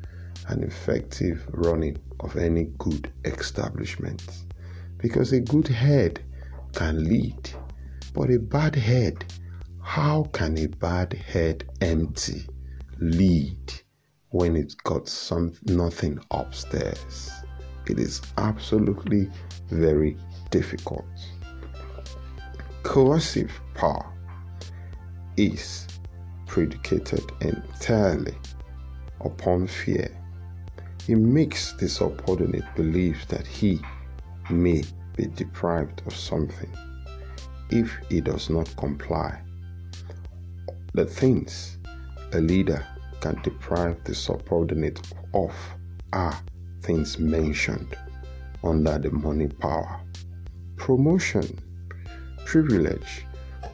and 0.49 0.65
effective 0.65 1.47
running 1.51 1.99
of 2.21 2.37
any 2.37 2.71
good 2.79 3.13
establishment. 3.27 4.23
Because 4.97 5.33
a 5.33 5.41
good 5.41 5.69
head 5.69 6.21
can 6.73 7.05
lead, 7.05 7.51
but 8.15 8.31
a 8.31 8.39
bad 8.39 8.75
head, 8.75 9.27
how 9.83 10.25
can 10.33 10.57
a 10.57 10.69
bad 10.69 11.13
head 11.13 11.69
empty 11.83 12.47
lead 12.99 13.75
when 14.31 14.57
it's 14.57 14.75
got 14.75 15.07
some 15.07 15.53
nothing 15.67 16.19
upstairs? 16.31 17.31
It 17.87 17.99
is 17.99 18.23
absolutely 18.39 19.31
very 19.69 20.17
difficult. 20.51 21.05
Coercive 22.83 23.53
power 23.75 24.16
is 25.37 25.87
predicated 26.47 27.23
entirely 27.41 28.35
upon 29.21 29.67
fear. 29.67 30.11
He 31.07 31.15
makes 31.15 31.73
the 31.75 31.89
subordinate 31.89 32.65
believe 32.75 33.27
that 33.29 33.47
he 33.47 33.81
may 34.51 34.85
be 35.17 35.27
deprived 35.27 36.03
of 36.07 36.15
something 36.15 36.71
if 37.71 37.97
he 38.09 38.21
does 38.21 38.51
not 38.51 38.75
comply. 38.77 39.41
The 40.95 41.05
things 41.07 41.79
a 42.33 42.41
leader 42.41 42.87
can 43.21 43.41
deprive 43.43 44.03
the 44.05 44.15
subordinate 44.15 45.01
of 45.35 45.55
are 46.13 46.39
things 46.83 47.19
mentioned 47.19 47.97
under 48.63 48.99
the 48.99 49.11
money 49.11 49.49
power 49.49 50.01
promotion, 50.77 51.59
privilege, 52.45 53.25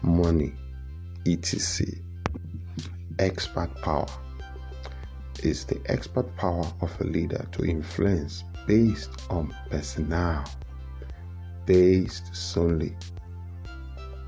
money, 0.02 0.54
etc. 1.26 1.86
Expert 3.18 3.74
power 3.82 4.06
is 5.42 5.64
the 5.64 5.80
expert 5.86 6.34
power 6.36 6.64
of 6.80 7.00
a 7.00 7.04
leader 7.04 7.46
to 7.52 7.64
influence 7.64 8.44
based 8.66 9.10
on 9.30 9.54
personnel, 9.70 10.44
based 11.66 12.34
solely 12.34 12.96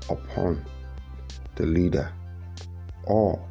upon 0.09 0.63
the 1.55 1.65
leader 1.65 2.11
or 3.05 3.41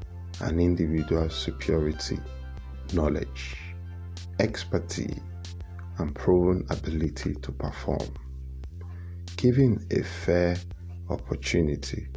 an 0.41 0.59
individual's 0.59 1.35
superiority, 1.35 2.19
knowledge, 2.93 3.57
expertise, 4.41 5.21
and 5.99 6.15
proven 6.15 6.67
ability 6.71 7.35
to 7.35 7.53
perform. 7.53 8.15
Giving 9.37 9.85
a 9.91 10.03
fair 10.03 10.57
opportunity, 11.09 12.09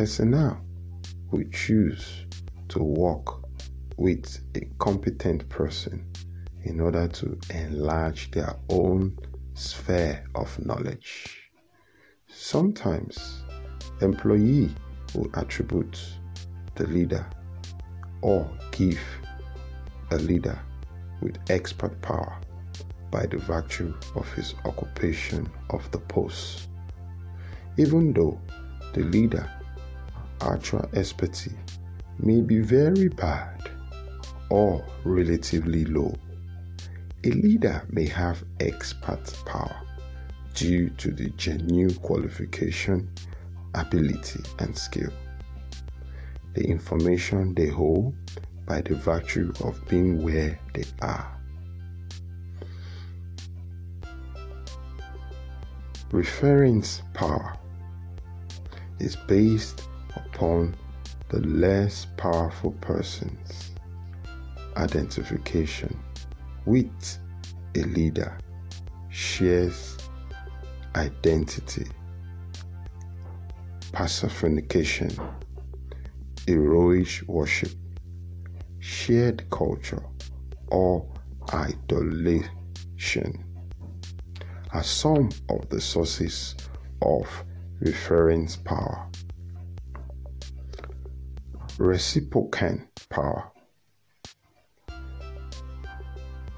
personnel 0.00 0.58
will 1.30 1.44
choose 1.52 2.24
to 2.68 2.82
work 2.82 3.44
with 3.98 4.40
a 4.54 4.60
competent 4.78 5.46
person 5.50 6.10
in 6.62 6.80
order 6.80 7.06
to 7.06 7.38
enlarge 7.50 8.30
their 8.30 8.56
own 8.70 9.14
sphere 9.52 10.24
of 10.34 10.58
knowledge. 10.64 11.50
Sometimes 12.28 13.44
employee 14.00 14.70
will 15.14 15.28
attribute 15.34 16.00
the 16.76 16.86
leader 16.86 17.26
or 18.22 18.50
give 18.70 18.98
a 20.12 20.16
leader 20.16 20.58
with 21.20 21.36
expert 21.50 22.00
power 22.00 22.40
by 23.10 23.26
the 23.26 23.36
virtue 23.36 23.92
of 24.14 24.32
his 24.32 24.54
occupation 24.64 25.46
of 25.68 25.90
the 25.90 25.98
post. 25.98 26.70
Even 27.76 28.14
though 28.14 28.40
the 28.94 29.02
leader 29.02 29.46
actual 30.42 30.88
expertise 30.94 31.54
may 32.18 32.40
be 32.40 32.60
very 32.60 33.08
bad 33.08 33.70
or 34.50 34.84
relatively 35.04 35.84
low. 35.84 36.14
A 37.24 37.30
leader 37.30 37.82
may 37.90 38.08
have 38.08 38.42
expert 38.60 39.32
power 39.46 39.76
due 40.54 40.90
to 40.90 41.10
the 41.10 41.30
genuine 41.30 41.94
qualification, 41.96 43.10
ability, 43.74 44.42
and 44.58 44.76
skill. 44.76 45.12
The 46.54 46.64
information 46.64 47.54
they 47.54 47.68
hold 47.68 48.14
by 48.66 48.80
the 48.80 48.94
virtue 48.94 49.52
of 49.64 49.86
being 49.88 50.22
where 50.22 50.58
they 50.74 50.84
are. 51.02 51.36
Referent 56.10 57.02
power 57.14 57.56
is 58.98 59.14
based 59.14 59.88
upon 60.16 60.74
the 61.28 61.40
less 61.40 62.06
powerful 62.16 62.72
person's 62.80 63.70
identification 64.76 65.98
with 66.66 67.18
a 67.76 67.80
leader 67.80 68.38
shares 69.10 69.96
identity, 70.96 71.86
personification, 73.92 75.10
heroic 76.46 77.20
worship, 77.26 77.72
shared 78.78 79.48
culture, 79.50 80.02
or 80.68 81.06
idolation 81.46 83.42
are 84.72 84.82
some 84.82 85.28
of 85.48 85.68
the 85.68 85.80
sources 85.80 86.54
of 87.02 87.26
referent 87.82 88.62
power. 88.64 89.09
Reciprocal 91.80 92.78
power. 93.08 93.50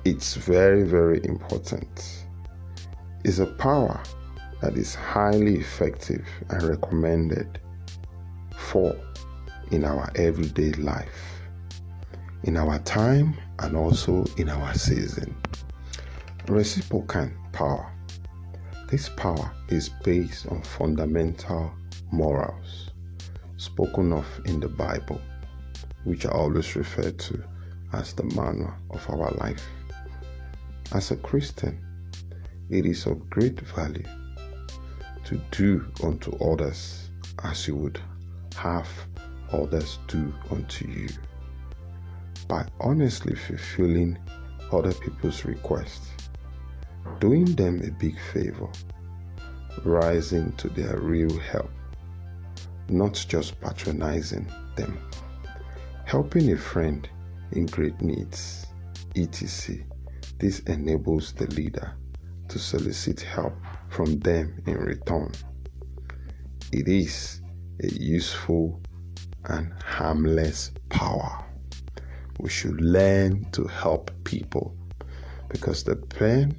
It's 0.05 0.35
very, 0.35 0.83
very 0.83 1.25
important. 1.25 2.27
It's 3.25 3.39
a 3.39 3.47
power 3.47 4.03
that 4.61 4.77
is 4.77 4.97
highly 4.97 5.55
effective 5.55 6.27
and 6.51 6.65
recommended 6.65 7.61
for 8.57 8.97
in 9.71 9.85
our 9.85 10.11
everyday 10.17 10.73
life. 10.73 11.41
in 12.43 12.57
our 12.57 12.81
time 12.81 13.37
and 13.61 13.77
also 13.77 14.25
in 14.39 14.49
our 14.49 14.75
season. 14.75 15.33
Reciprocal 16.49 17.31
power. 17.53 17.93
This 18.91 19.09
power 19.09 19.53
is 19.69 19.89
based 20.03 20.49
on 20.49 20.63
fundamental 20.63 21.71
morals 22.11 22.92
spoken 23.63 24.13
of 24.13 24.27
in 24.45 24.59
the 24.59 24.69
Bible, 24.69 25.21
which 26.03 26.27
are 26.27 26.35
always 26.35 26.75
referred 26.75 27.17
to 27.17 27.45
as 27.93 28.13
the 28.13 28.25
manner 28.35 28.75
of 28.91 29.09
our 29.09 29.31
life. 29.33 29.65
As 30.93 31.13
a 31.13 31.17
Christian, 31.17 31.79
it 32.71 32.85
is 32.87 33.07
of 33.07 33.31
great 33.31 33.61
value 33.61 34.05
to 35.25 35.41
do 35.53 35.87
unto 36.03 36.37
others 36.45 37.11
as 37.45 37.69
you 37.69 37.77
would 37.77 38.01
have 38.57 38.89
others 39.53 40.01
do 40.09 40.35
unto 40.51 40.89
you. 40.89 41.09
By 42.49 42.67
honestly 42.81 43.37
fulfilling 43.37 44.19
other 44.73 44.93
people's 44.93 45.45
requests, 45.45 46.11
doing 47.21 47.45
them 47.55 47.81
a 47.85 47.93
big 47.93 48.19
favor, 48.33 48.69
rising 49.85 50.51
to 50.57 50.69
their 50.69 50.99
real 50.99 51.39
help, 51.39 51.71
not 52.93 53.25
just 53.29 53.61
patronizing 53.61 54.47
them, 54.77 54.99
helping 56.05 56.53
a 56.53 56.57
friend 56.57 57.09
in 57.53 57.67
great 57.67 58.01
needs, 58.01 58.67
etc. 59.17 59.85
This 60.39 60.61
enables 60.61 61.33
the 61.33 61.47
leader 61.49 61.95
to 62.49 62.59
solicit 62.59 63.21
help 63.21 63.55
from 63.89 64.19
them 64.21 64.63
in 64.67 64.77
return. 64.77 65.33
It 66.73 66.89
is 66.89 67.41
a 67.83 67.89
useful 67.89 68.81
and 69.45 69.73
harmless 69.83 70.73
power. 70.89 71.45
We 72.39 72.51
should 72.51 72.81
learn 72.81 73.51
to 73.53 73.67
help 73.67 74.11
people 74.25 74.77
because 75.49 75.85
the 75.85 75.97
pain 75.97 76.57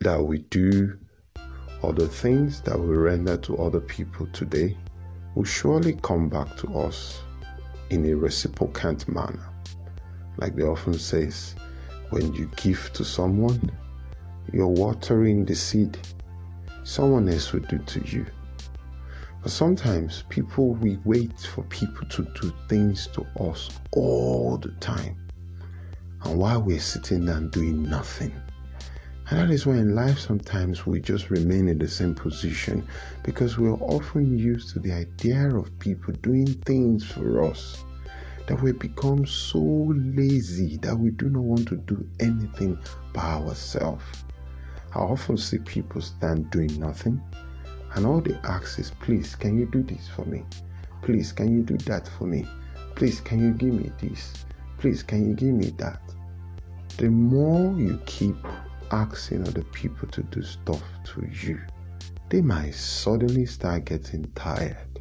that 0.00 0.22
we 0.22 0.38
do 0.38 0.98
or 1.82 1.92
the 1.92 2.08
things 2.08 2.60
that 2.62 2.78
we 2.78 2.96
render 2.96 3.36
to 3.36 3.58
other 3.58 3.80
people 3.80 4.26
today 4.32 4.76
will 5.34 5.44
surely 5.44 5.94
come 6.02 6.28
back 6.28 6.56
to 6.58 6.78
us 6.78 7.22
in 7.90 8.04
a 8.06 8.16
reciprocant 8.16 9.08
manner. 9.08 9.48
Like 10.38 10.56
they 10.56 10.64
often 10.64 10.94
says, 10.94 11.54
when 12.10 12.32
you 12.34 12.50
give 12.56 12.90
to 12.94 13.04
someone, 13.04 13.70
you're 14.52 14.66
watering 14.66 15.44
the 15.44 15.54
seed 15.54 15.98
someone 16.86 17.28
else 17.28 17.52
will 17.52 17.60
do 17.60 17.78
to 17.78 18.00
you. 18.06 18.24
But 19.42 19.50
sometimes 19.50 20.22
people 20.28 20.74
we 20.74 20.98
wait 21.04 21.38
for 21.40 21.62
people 21.64 22.06
to 22.08 22.22
do 22.40 22.52
things 22.68 23.08
to 23.08 23.26
us 23.40 23.70
all 23.90 24.56
the 24.56 24.70
time. 24.80 25.16
And 26.22 26.38
while 26.38 26.62
we're 26.62 26.80
sitting 26.80 27.24
there 27.26 27.40
doing 27.40 27.82
nothing. 27.82 28.32
And 29.28 29.40
that 29.40 29.50
is 29.50 29.66
why 29.66 29.74
in 29.74 29.94
life 29.94 30.20
sometimes 30.20 30.86
we 30.86 31.00
just 31.00 31.30
remain 31.30 31.68
in 31.68 31.78
the 31.78 31.88
same 31.88 32.14
position 32.14 32.86
because 33.24 33.58
we're 33.58 33.74
often 33.74 34.38
used 34.38 34.72
to 34.72 34.78
the 34.78 34.92
idea 34.92 35.54
of 35.54 35.76
people 35.80 36.14
doing 36.22 36.46
things 36.46 37.04
for 37.04 37.42
us 37.42 37.84
that 38.46 38.62
we 38.62 38.70
become 38.70 39.26
so 39.26 39.58
lazy 39.58 40.76
that 40.78 40.96
we 40.96 41.10
do 41.10 41.28
not 41.28 41.42
want 41.42 41.66
to 41.68 41.76
do 41.76 42.08
anything 42.20 42.78
by 43.12 43.22
ourselves. 43.22 44.04
I 44.94 45.00
often 45.00 45.36
see 45.36 45.58
people 45.58 46.00
stand 46.00 46.50
doing 46.50 46.78
nothing, 46.78 47.20
and 47.94 48.06
all 48.06 48.20
they 48.20 48.38
ask 48.44 48.78
is, 48.78 48.92
Please, 49.00 49.34
can 49.34 49.58
you 49.58 49.66
do 49.66 49.82
this 49.82 50.08
for 50.08 50.24
me? 50.24 50.44
Please, 51.02 51.32
can 51.32 51.52
you 51.52 51.62
do 51.62 51.76
that 51.78 52.08
for 52.16 52.24
me? 52.26 52.46
Please, 52.94 53.20
can 53.20 53.40
you 53.40 53.52
give 53.52 53.74
me 53.74 53.90
this? 54.00 54.44
Please, 54.78 55.02
can 55.02 55.28
you 55.28 55.34
give 55.34 55.54
me 55.54 55.70
that? 55.78 56.00
The 56.96 57.10
more 57.10 57.78
you 57.78 58.00
keep 58.06 58.36
asking 58.90 59.46
other 59.46 59.62
people 59.64 60.08
to 60.08 60.22
do 60.24 60.42
stuff 60.42 60.82
to 61.04 61.26
you, 61.42 61.60
they 62.28 62.40
might 62.40 62.74
suddenly 62.74 63.46
start 63.46 63.84
getting 63.84 64.24
tired. 64.34 65.00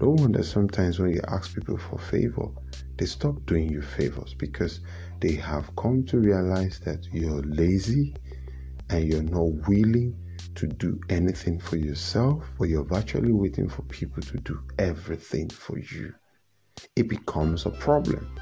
No 0.00 0.10
wonder 0.10 0.42
sometimes 0.42 0.98
when 0.98 1.10
you 1.10 1.20
ask 1.28 1.54
people 1.54 1.76
for 1.76 1.98
favor, 1.98 2.48
they 2.96 3.06
stop 3.06 3.44
doing 3.46 3.70
you 3.70 3.82
favors 3.82 4.34
because 4.34 4.80
they 5.20 5.32
have 5.32 5.74
come 5.76 6.04
to 6.04 6.18
realize 6.18 6.80
that 6.80 7.06
you're 7.12 7.42
lazy 7.42 8.14
and 8.88 9.06
you're 9.06 9.22
not 9.22 9.68
willing 9.68 10.16
to 10.54 10.66
do 10.66 10.98
anything 11.08 11.58
for 11.58 11.76
yourself, 11.76 12.44
but 12.58 12.68
you're 12.68 12.84
virtually 12.84 13.32
waiting 13.32 13.68
for 13.68 13.82
people 13.82 14.22
to 14.22 14.36
do 14.38 14.60
everything 14.78 15.48
for 15.48 15.78
you, 15.78 16.12
it 16.96 17.08
becomes 17.08 17.66
a 17.66 17.70
problem. 17.70 18.36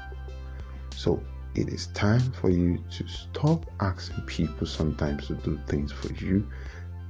So 0.95 1.21
it 1.55 1.69
is 1.69 1.87
time 1.87 2.31
for 2.33 2.49
you 2.49 2.83
to 2.91 3.07
stop 3.07 3.65
asking 3.79 4.21
people 4.25 4.67
sometimes 4.67 5.27
to 5.27 5.35
do 5.35 5.59
things 5.67 5.91
for 5.91 6.13
you. 6.13 6.47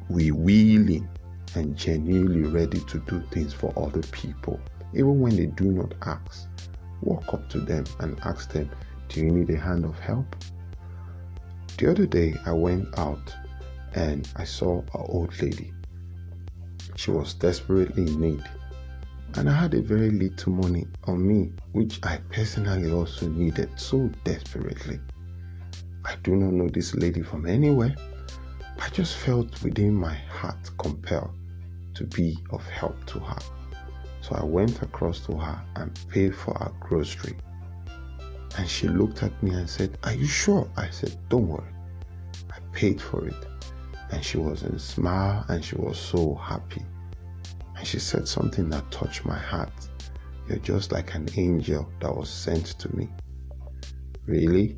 We 0.09 0.31
willing 0.31 1.07
and 1.55 1.75
genuinely 1.75 2.49
ready 2.49 2.79
to 2.79 2.99
do 2.99 3.21
things 3.31 3.53
for 3.53 3.73
other 3.77 4.01
people, 4.11 4.59
even 4.93 5.19
when 5.19 5.35
they 5.35 5.47
do 5.47 5.65
not 5.65 5.93
ask. 6.03 6.47
Walk 7.01 7.33
up 7.33 7.49
to 7.49 7.59
them 7.59 7.85
and 7.99 8.19
ask 8.21 8.51
them, 8.51 8.69
Do 9.07 9.21
you 9.21 9.31
need 9.31 9.49
a 9.49 9.57
hand 9.57 9.85
of 9.85 9.99
help? 9.99 10.35
The 11.77 11.91
other 11.91 12.05
day, 12.05 12.33
I 12.45 12.51
went 12.51 12.97
out 12.97 13.35
and 13.95 14.29
I 14.35 14.43
saw 14.43 14.79
an 14.79 14.87
old 14.93 15.41
lady. 15.41 15.73
She 16.95 17.11
was 17.11 17.33
desperately 17.33 18.03
in 18.03 18.19
need, 18.19 18.43
and 19.35 19.49
I 19.49 19.53
had 19.53 19.73
a 19.73 19.81
very 19.81 20.09
little 20.09 20.51
money 20.51 20.87
on 21.05 21.25
me, 21.25 21.51
which 21.71 21.99
I 22.03 22.17
personally 22.31 22.91
also 22.91 23.27
needed 23.27 23.69
so 23.79 24.09
desperately. 24.23 24.99
I 26.05 26.15
do 26.23 26.35
not 26.35 26.53
know 26.53 26.67
this 26.69 26.95
lady 26.95 27.21
from 27.21 27.45
anywhere, 27.45 27.95
but 28.75 28.83
I 28.83 28.89
just 28.89 29.17
felt 29.17 29.61
within 29.63 29.93
my 29.93 30.13
heart 30.13 30.69
compelled 30.77 31.31
to 31.95 32.05
be 32.05 32.37
of 32.51 32.65
help 32.67 33.05
to 33.07 33.19
her. 33.19 33.39
So 34.21 34.35
I 34.35 34.43
went 34.43 34.81
across 34.81 35.19
to 35.27 35.33
her 35.37 35.61
and 35.75 35.99
paid 36.09 36.35
for 36.35 36.53
her 36.55 36.71
grocery. 36.79 37.37
And 38.57 38.67
she 38.67 38.87
looked 38.87 39.23
at 39.23 39.43
me 39.43 39.51
and 39.51 39.69
said, 39.69 39.97
Are 40.03 40.13
you 40.13 40.25
sure? 40.25 40.69
I 40.75 40.89
said, 40.89 41.15
Don't 41.29 41.47
worry 41.47 41.71
I 42.51 42.59
paid 42.73 43.01
for 43.01 43.27
it. 43.27 43.45
And 44.11 44.23
she 44.23 44.37
was 44.37 44.63
in 44.63 44.79
smile 44.79 45.45
and 45.49 45.63
she 45.63 45.75
was 45.75 45.99
so 45.99 46.35
happy. 46.35 46.83
And 47.79 47.87
she 47.87 47.97
said 47.97 48.27
something 48.27 48.69
that 48.71 48.91
touched 48.91 49.23
my 49.23 49.37
heart. 49.37 49.71
You're 50.49 50.57
just 50.57 50.91
like 50.91 51.15
an 51.15 51.29
angel 51.37 51.89
that 52.01 52.13
was 52.13 52.29
sent 52.29 52.65
to 52.79 52.93
me. 52.93 53.07
Really? 54.25 54.75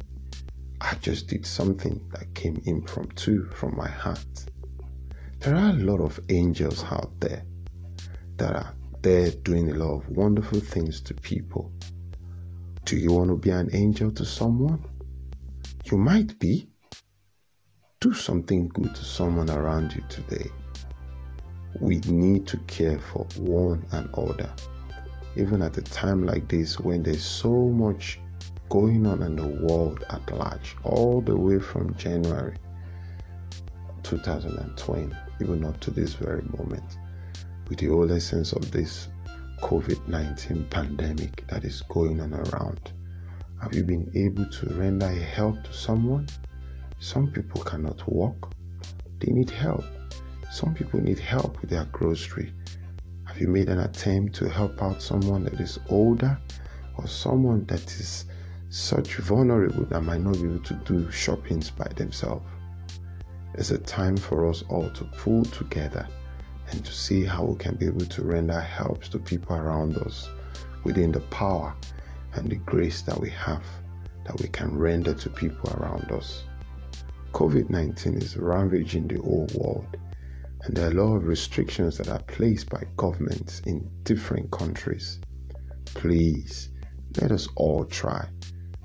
I 0.80 0.94
just 1.02 1.28
did 1.28 1.44
something 1.44 2.00
that 2.14 2.32
came 2.36 2.62
in 2.66 2.86
from 2.86 3.10
too 3.14 3.50
from 3.56 3.76
my 3.76 3.88
heart. 3.88 4.46
There 5.40 5.56
are 5.56 5.72
a 5.72 5.74
lot 5.74 6.00
of 6.00 6.20
angels 6.30 6.84
out 6.84 7.20
there 7.20 7.44
that 8.38 8.56
are 8.56 8.76
there 9.02 9.32
doing 9.32 9.72
a 9.72 9.74
lot 9.74 9.96
of 9.96 10.10
wonderful 10.10 10.60
things 10.60 11.02
to 11.02 11.16
people. 11.16 11.72
Do 12.86 12.98
you 12.98 13.14
want 13.14 13.30
to 13.30 13.36
be 13.36 13.50
an 13.50 13.72
angel 13.74 14.12
to 14.12 14.26
someone? 14.26 14.86
You 15.86 15.98
might 15.98 16.38
be. 16.38 16.70
Do 18.00 18.14
something 18.14 18.68
good 18.68 18.94
to 18.94 19.04
someone 19.04 19.50
around 19.50 19.96
you 19.96 20.04
today. 20.08 20.52
We 21.80 22.00
need 22.00 22.48
to 22.48 22.58
care 22.68 23.00
for 23.00 23.26
one 23.38 23.86
and 23.92 24.10
another. 24.14 24.52
Even 25.36 25.62
at 25.62 25.78
a 25.78 25.82
time 25.82 26.26
like 26.26 26.48
this 26.50 26.80
when 26.80 27.04
there's 27.04 27.24
so 27.24 27.70
much 27.70 28.20
going 28.70 29.06
on 29.06 29.24
in 29.24 29.36
the 29.36 29.66
world 29.66 30.04
at 30.10 30.32
large, 30.32 30.76
all 30.84 31.22
the 31.22 31.36
way 31.36 31.60
from 31.60 31.96
January 31.96 32.56
2020, 34.04 35.16
even 35.42 35.66
up 35.66 35.80
to 35.80 35.92
this 35.92 36.14
very 36.14 36.44
moment, 36.58 36.98
with 37.70 37.80
the 37.80 37.88
whole 37.88 38.12
essence 38.12 38.54
of 38.54 38.72
this 38.72 39.08
COVID 39.62 40.08
19 40.08 40.66
pandemic 40.70 41.46
that 41.48 41.64
is 41.64 41.82
going 41.90 42.20
on 42.20 42.34
around. 42.34 42.92
Have 43.62 43.76
you 43.76 43.84
been 43.84 44.12
able 44.16 44.46
to 44.46 44.66
render 44.74 45.08
help 45.08 45.64
to 45.64 45.74
someone? 45.74 46.28
Some 47.00 47.32
people 47.32 47.62
cannot 47.64 48.08
walk, 48.08 48.54
they 49.20 49.32
need 49.32 49.50
help. 49.50 49.86
Some 50.52 50.74
people 50.74 51.00
need 51.00 51.18
help 51.18 51.62
with 51.62 51.70
their 51.70 51.86
grocery. 51.86 52.54
Have 53.24 53.40
you 53.40 53.48
made 53.48 53.70
an 53.70 53.80
attempt 53.80 54.36
to 54.36 54.50
help 54.50 54.84
out 54.84 55.02
someone 55.02 55.46
that 55.46 55.62
is 55.62 55.80
older 55.88 56.38
or 56.98 57.08
someone 57.08 57.64
that 57.68 57.86
is 57.86 58.26
such 58.70 59.16
vulnerable 59.16 59.86
that 59.86 60.02
might 60.02 60.20
not 60.20 60.34
be 60.34 60.44
able 60.44 60.60
to 60.60 60.74
do 60.74 61.10
shoppings 61.10 61.70
by 61.70 61.88
themselves? 61.96 62.46
It's 63.54 63.72
a 63.72 63.78
time 63.78 64.18
for 64.18 64.50
us 64.50 64.64
all 64.68 64.90
to 64.90 65.06
pull 65.06 65.46
together 65.46 66.06
and 66.70 66.84
to 66.84 66.92
see 66.92 67.24
how 67.24 67.46
we 67.46 67.56
can 67.56 67.76
be 67.76 67.86
able 67.86 68.06
to 68.08 68.22
render 68.22 68.60
helps 68.60 69.08
to 69.10 69.20
people 69.20 69.56
around 69.56 69.98
us 70.00 70.30
within 70.84 71.14
the 71.14 71.22
power 71.32 71.74
and 72.34 72.50
the 72.50 72.58
grace 72.58 73.02
that 73.04 73.18
we 73.18 73.30
have 73.30 73.64
that 74.26 74.38
we 74.42 74.50
can 74.50 74.78
render 74.78 75.14
to 75.14 75.30
people 75.30 75.72
around 75.76 76.12
us. 76.12 76.44
COVID 77.32 77.70
19 77.70 78.16
is 78.16 78.36
ravaging 78.36 79.08
the 79.08 79.16
whole 79.16 79.48
world, 79.56 79.98
and 80.63 80.76
there 80.76 80.88
are 80.88 80.91
a 80.91 81.04
lot 81.04 81.15
of 81.15 81.28
restrictions 81.28 81.97
that 81.97 82.10
are 82.10 82.21
placed 82.24 82.69
by 82.69 82.84
governments 82.97 83.62
in 83.65 83.89
different 84.04 84.52
countries. 84.52 85.19
Please 85.86 86.69
let 87.19 87.32
us 87.32 87.47
all 87.56 87.84
try 87.86 88.28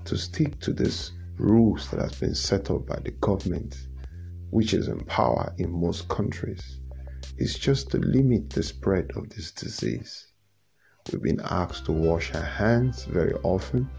to 0.05 0.17
stick 0.17 0.59
to 0.61 0.73
these 0.73 1.13
rules 1.39 1.91
that 1.91 2.01
has 2.01 2.19
been 2.19 2.35
set 2.35 2.71
up 2.71 2.87
by 2.87 2.99
the 3.01 3.11
government, 3.21 3.89
which 4.51 4.73
is 4.73 4.89
in 4.89 5.01
power 5.01 5.53
in 5.59 5.71
most 5.71 6.09
countries, 6.09 6.81
It's 7.37 7.59
just 7.59 7.91
to 7.91 7.99
limit 7.99 8.49
the 8.49 8.63
spread 8.63 9.11
of 9.15 9.29
this 9.29 9.53
disease. 9.53 10.29
We've 11.13 11.23
been 11.23 11.43
asked 11.45 11.85
to 11.87 11.93
wash 11.93 12.35
our 12.35 12.43
hands 12.43 13.05
very 13.05 13.35
often, 13.43 13.91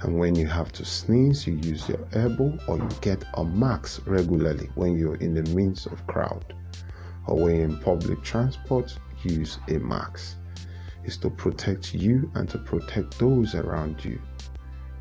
and 0.00 0.18
when 0.18 0.34
you 0.34 0.48
have 0.48 0.72
to 0.72 0.84
sneeze, 0.84 1.46
you 1.46 1.54
use 1.62 1.88
your 1.88 2.04
elbow 2.14 2.58
or 2.66 2.78
you 2.78 2.88
get 3.00 3.24
a 3.34 3.44
mask 3.44 4.02
regularly 4.06 4.68
when 4.74 4.98
you're 4.98 5.16
in 5.16 5.34
the 5.34 5.48
midst 5.54 5.86
of 5.86 6.04
crowd, 6.08 6.54
or 7.26 7.44
when 7.44 7.60
in 7.60 7.78
public 7.78 8.22
transport, 8.22 8.96
use 9.22 9.58
a 9.68 9.78
mask. 9.78 10.36
It's 11.04 11.16
to 11.18 11.30
protect 11.30 11.94
you 11.94 12.30
and 12.34 12.48
to 12.50 12.58
protect 12.58 13.18
those 13.18 13.54
around 13.54 14.04
you. 14.04 14.20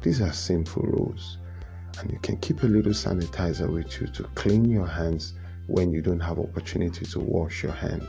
These 0.02 0.22
are 0.22 0.34
simple 0.34 0.84
rules 0.84 1.38
and 2.00 2.12
you 2.12 2.20
can 2.20 2.38
keep 2.38 2.64
a 2.64 2.68
little 2.68 2.92
sanitizer 2.92 3.72
with 3.72 4.00
you 4.00 4.08
to 4.08 4.24
clean 4.36 4.66
your 4.66 4.88
hands 4.88 5.34
when 5.68 5.92
you 5.92 6.02
don't 6.02 6.20
have 6.20 6.40
opportunity 6.40 7.06
to 7.06 7.20
wash 7.20 7.64
your 7.64 7.72
hand 7.72 8.08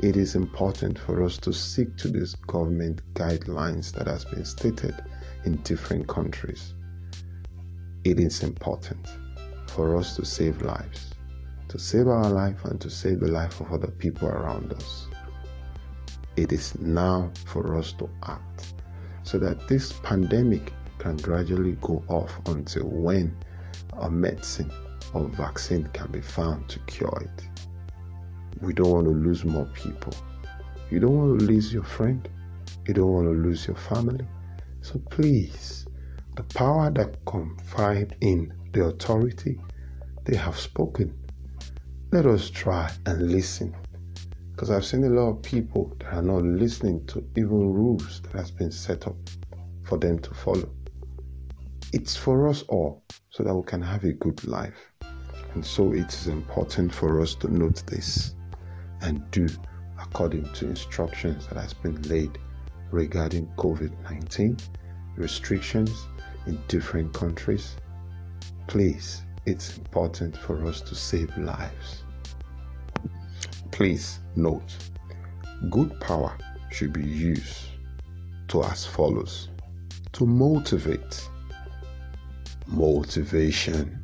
it 0.00 0.16
is 0.16 0.34
important 0.34 0.98
for 0.98 1.22
us 1.22 1.38
to 1.38 1.52
stick 1.52 1.96
to 1.96 2.08
these 2.08 2.34
government 2.46 3.00
guidelines 3.14 3.92
that 3.92 4.06
has 4.06 4.24
been 4.26 4.44
stated 4.44 4.94
in 5.44 5.56
different 5.62 6.06
countries 6.06 6.74
it 8.04 8.20
is 8.20 8.42
important 8.42 9.08
for 9.68 9.96
us 9.96 10.14
to 10.14 10.24
save 10.24 10.60
lives 10.62 11.14
to 11.68 11.78
save 11.78 12.08
our 12.08 12.30
life 12.30 12.64
and 12.64 12.80
to 12.80 12.90
save 12.90 13.20
the 13.20 13.28
life 13.28 13.60
of 13.60 13.72
other 13.72 13.90
people 13.92 14.28
around 14.28 14.72
us 14.72 15.08
it 16.36 16.52
is 16.52 16.78
now 16.78 17.30
for 17.46 17.76
us 17.78 17.92
to 17.92 18.08
act 18.24 18.74
so 19.22 19.38
that 19.38 19.66
this 19.68 19.94
pandemic 20.02 20.72
can 20.98 21.16
gradually 21.16 21.76
go 21.80 22.04
off 22.08 22.38
until 22.46 22.84
when 22.84 23.34
a 24.00 24.10
medicine 24.10 24.70
or 25.14 25.24
vaccine 25.28 25.84
can 25.94 26.10
be 26.10 26.20
found 26.20 26.68
to 26.68 26.78
cure 26.80 27.22
it. 27.22 27.48
We 28.60 28.72
don't 28.72 28.90
want 28.90 29.06
to 29.06 29.12
lose 29.12 29.44
more 29.44 29.66
people. 29.74 30.12
You 30.90 31.00
don't 31.00 31.16
want 31.16 31.40
to 31.40 31.46
lose 31.46 31.72
your 31.72 31.84
friend. 31.84 32.28
You 32.86 32.94
don't 32.94 33.12
want 33.12 33.26
to 33.26 33.32
lose 33.32 33.66
your 33.66 33.76
family. 33.76 34.26
So 34.82 35.00
please, 35.10 35.86
the 36.36 36.42
power 36.42 36.90
that 36.90 37.24
confide 37.24 38.16
in 38.20 38.52
the 38.72 38.84
authority, 38.84 39.58
they 40.24 40.36
have 40.36 40.58
spoken. 40.58 41.14
Let 42.12 42.24
us 42.24 42.50
try 42.50 42.90
and 43.04 43.32
listen. 43.32 43.74
Because 44.52 44.70
I've 44.70 44.84
seen 44.84 45.04
a 45.04 45.08
lot 45.08 45.28
of 45.30 45.42
people 45.42 45.92
that 45.98 46.14
are 46.14 46.22
not 46.22 46.44
listening 46.44 47.04
to 47.08 47.22
even 47.36 47.74
rules 47.74 48.22
that 48.22 48.32
has 48.32 48.50
been 48.50 48.70
set 48.70 49.06
up 49.08 49.16
for 49.82 49.98
them 49.98 50.20
to 50.20 50.32
follow. 50.32 50.70
It's 51.92 52.16
for 52.16 52.48
us 52.48 52.62
all 52.68 53.02
so 53.30 53.42
that 53.42 53.54
we 53.54 53.62
can 53.64 53.82
have 53.82 54.04
a 54.04 54.12
good 54.12 54.44
life. 54.46 54.92
And 55.54 55.66
so 55.66 55.92
it 55.92 56.12
is 56.14 56.28
important 56.28 56.94
for 56.94 57.20
us 57.20 57.34
to 57.36 57.52
note 57.52 57.84
this 57.86 58.36
and 59.00 59.28
do 59.32 59.48
according 60.00 60.50
to 60.54 60.66
instructions 60.66 61.48
that 61.48 61.58
has 61.58 61.74
been 61.74 62.00
laid 62.02 62.38
regarding 62.92 63.48
COVID-19 63.56 64.62
restrictions 65.16 66.06
in 66.46 66.58
different 66.68 67.12
countries. 67.12 67.76
Please, 68.68 69.22
it's 69.46 69.78
important 69.78 70.36
for 70.36 70.66
us 70.66 70.80
to 70.82 70.94
save 70.94 71.36
lives. 71.38 72.02
Please 73.70 74.18
note, 74.34 74.76
good 75.70 75.98
power 76.00 76.36
should 76.70 76.92
be 76.92 77.04
used 77.04 77.68
to 78.48 78.62
as 78.64 78.84
follows 78.84 79.48
to 80.12 80.26
motivate 80.26 81.28
motivation. 82.66 84.02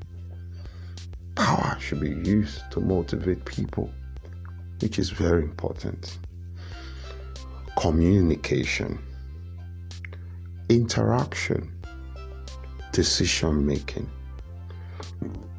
Power 1.35 1.77
should 1.81 2.01
be 2.01 2.11
used 2.29 2.71
to 2.71 2.81
motivate 2.81 3.45
people, 3.45 3.91
which 4.81 4.99
is 4.99 5.11
very 5.11 5.43
important. 5.43 6.19
Communication, 7.79 8.99
interaction, 10.69 11.73
decision 12.93 13.65
making, 13.67 14.09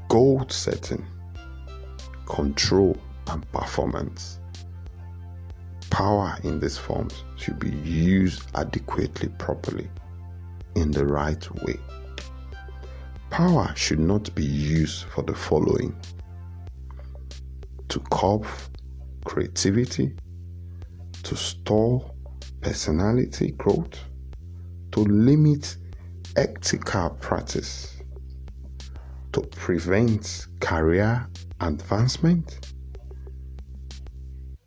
goal 0.10 0.46
setting, 0.50 1.06
control, 2.26 2.98
and 3.28 3.50
performance. 3.52 4.40
Power 5.90 6.38
in 6.44 6.60
these 6.60 6.78
forms 6.78 7.24
should 7.36 7.60
be 7.60 7.70
used 7.70 8.44
adequately, 8.56 9.30
properly, 9.38 9.90
in 10.76 10.92
the 10.92 11.06
right 11.06 11.50
way. 11.64 11.78
Power 13.30 13.72
should 13.76 14.00
not 14.00 14.34
be 14.36 14.46
used 14.46 15.06
for 15.06 15.22
the 15.24 15.36
following 15.36 15.96
to 17.90 18.00
curb 18.12 18.46
creativity, 19.26 20.16
to 21.24 21.36
stall 21.36 22.16
personality 22.62 23.52
growth, 23.52 24.00
to 24.92 25.02
limit 25.02 25.78
ethical 26.36 27.12
practice, 27.22 27.93
to 29.34 29.42
prevent 29.42 30.48
career 30.60 31.28
advancement, 31.60 32.74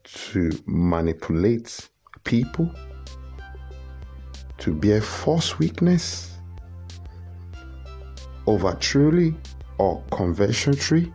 to 0.05 0.51
manipulate 0.67 1.89
people, 2.25 2.71
to 4.59 4.75
bear 4.75 5.01
false 5.01 5.59
witness 5.59 6.37
over 8.47 8.73
truly 8.75 9.37
or 9.79 10.03
conversionary, 10.11 11.13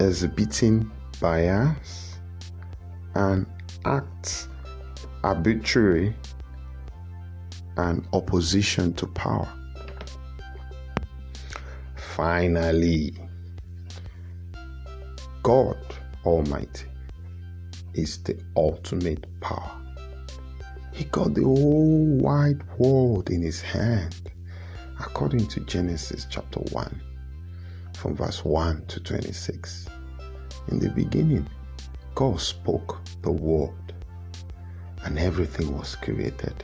exhibiting 0.00 0.90
bias, 1.20 2.18
and 3.14 3.46
act 3.84 4.48
arbitrary 5.22 6.14
and 7.76 8.06
opposition 8.12 8.92
to 8.94 9.06
power. 9.06 9.50
Finally, 12.14 13.12
God 15.42 15.76
Almighty 16.24 16.86
is 17.94 18.22
the 18.22 18.38
ultimate 18.56 19.26
power. 19.40 19.72
He 20.92 21.06
got 21.06 21.34
the 21.34 21.42
whole 21.42 22.06
wide 22.18 22.62
world 22.78 23.30
in 23.30 23.42
his 23.42 23.60
hand 23.60 24.30
according 25.00 25.48
to 25.48 25.60
Genesis 25.62 26.28
chapter 26.30 26.60
1, 26.70 27.02
from 27.96 28.14
verse 28.14 28.44
1 28.44 28.86
to 28.86 29.00
26. 29.00 29.88
In 30.68 30.78
the 30.78 30.90
beginning, 30.90 31.48
God 32.14 32.40
spoke 32.40 33.00
the 33.22 33.32
word, 33.32 33.92
and 35.02 35.18
everything 35.18 35.76
was 35.76 35.96
created. 35.96 36.62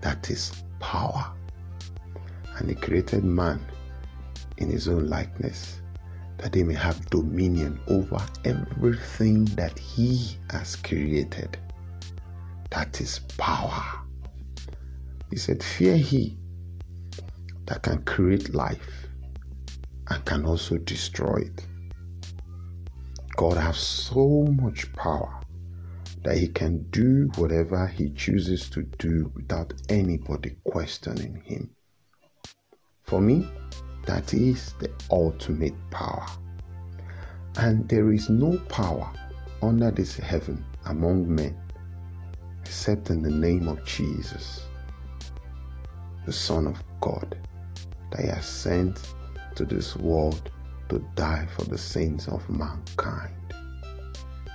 That 0.00 0.28
is 0.28 0.50
power. 0.80 1.30
And 2.58 2.68
He 2.68 2.74
created 2.74 3.22
man 3.22 3.64
in 4.60 4.70
His 4.70 4.88
own 4.88 5.08
likeness, 5.08 5.80
that 6.38 6.54
He 6.54 6.62
may 6.62 6.74
have 6.74 7.10
dominion 7.10 7.80
over 7.88 8.18
everything 8.44 9.44
that 9.56 9.78
He 9.78 10.36
has 10.50 10.76
created. 10.76 11.58
That 12.70 13.00
is 13.00 13.18
power. 13.36 13.82
He 15.30 15.36
said, 15.36 15.62
Fear 15.62 15.96
He 15.96 16.38
that 17.66 17.82
can 17.82 18.02
create 18.02 18.54
life 18.54 19.06
and 20.08 20.24
can 20.24 20.44
also 20.44 20.76
destroy 20.78 21.36
it. 21.36 21.66
God 23.36 23.56
has 23.56 23.78
so 23.78 24.46
much 24.60 24.92
power 24.92 25.40
that 26.24 26.36
He 26.36 26.48
can 26.48 26.82
do 26.90 27.30
whatever 27.36 27.86
He 27.86 28.10
chooses 28.10 28.68
to 28.70 28.82
do 28.98 29.32
without 29.34 29.72
anybody 29.88 30.56
questioning 30.64 31.42
Him. 31.44 31.70
For 33.04 33.20
me, 33.20 33.48
that 34.10 34.34
is 34.34 34.74
the 34.80 34.90
ultimate 35.12 35.76
power. 35.90 36.26
And 37.58 37.88
there 37.88 38.10
is 38.10 38.28
no 38.28 38.58
power 38.68 39.08
under 39.62 39.92
this 39.92 40.16
heaven 40.16 40.64
among 40.86 41.32
men 41.32 41.56
except 42.62 43.10
in 43.10 43.22
the 43.22 43.30
name 43.30 43.68
of 43.68 43.84
Jesus, 43.84 44.66
the 46.26 46.32
Son 46.32 46.66
of 46.66 46.82
God 47.00 47.38
that 48.10 48.22
he 48.22 48.26
has 48.26 48.44
sent 48.44 49.14
to 49.54 49.64
this 49.64 49.94
world 49.94 50.50
to 50.88 50.98
die 51.14 51.46
for 51.56 51.66
the 51.66 51.78
sins 51.78 52.26
of 52.26 52.42
mankind. 52.50 53.32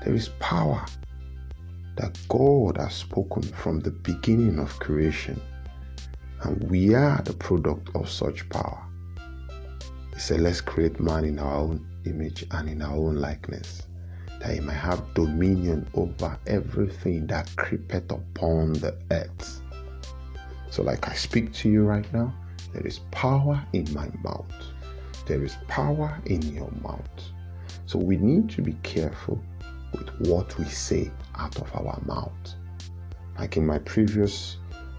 There 0.03 0.13
is 0.13 0.27
power 0.39 0.85
that 1.95 2.19
God 2.27 2.75
has 2.75 2.93
spoken 2.93 3.43
from 3.43 3.79
the 3.79 3.91
beginning 3.91 4.59
of 4.59 4.77
creation, 4.79 5.39
and 6.41 6.61
we 6.69 6.93
are 6.93 7.21
the 7.21 7.33
product 7.33 7.89
of 7.95 8.09
such 8.09 8.49
power. 8.49 8.84
He 10.15 10.21
said, 10.21 10.39
Let's 10.39 10.61
create 10.61 11.01
man 11.01 11.25
in 11.25 11.39
our 11.39 11.55
own 11.55 11.85
image 12.05 12.45
and 12.51 12.69
in 12.69 12.81
our 12.81 12.95
own 12.95 13.17
likeness, 13.17 13.83
that 14.39 14.53
he 14.53 14.61
might 14.61 14.73
have 14.73 15.13
dominion 15.13 15.85
over 15.93 16.39
everything 16.47 17.27
that 17.27 17.53
creepeth 17.57 18.09
upon 18.09 18.73
the 18.73 18.97
earth. 19.11 19.61
So, 20.71 20.83
like 20.83 21.09
I 21.09 21.13
speak 21.13 21.51
to 21.55 21.69
you 21.69 21.83
right 21.83 22.11
now, 22.13 22.33
there 22.73 22.87
is 22.87 22.99
power 23.11 23.61
in 23.73 23.93
my 23.93 24.09
mouth. 24.23 24.45
There 25.25 25.43
is 25.43 25.57
power 25.67 26.17
in 26.27 26.41
your 26.43 26.71
mouth. 26.81 27.09
So, 27.85 27.99
we 27.99 28.15
need 28.15 28.49
to 28.51 28.61
be 28.61 28.77
careful 28.83 29.37
with 29.91 30.07
what 30.29 30.57
we 30.57 30.63
say 30.65 31.11
out 31.35 31.57
of 31.57 31.75
our 31.75 31.99
mouth. 32.05 32.55
Like 33.37 33.57
in 33.57 33.65
my 33.65 33.79
previous 33.79 34.57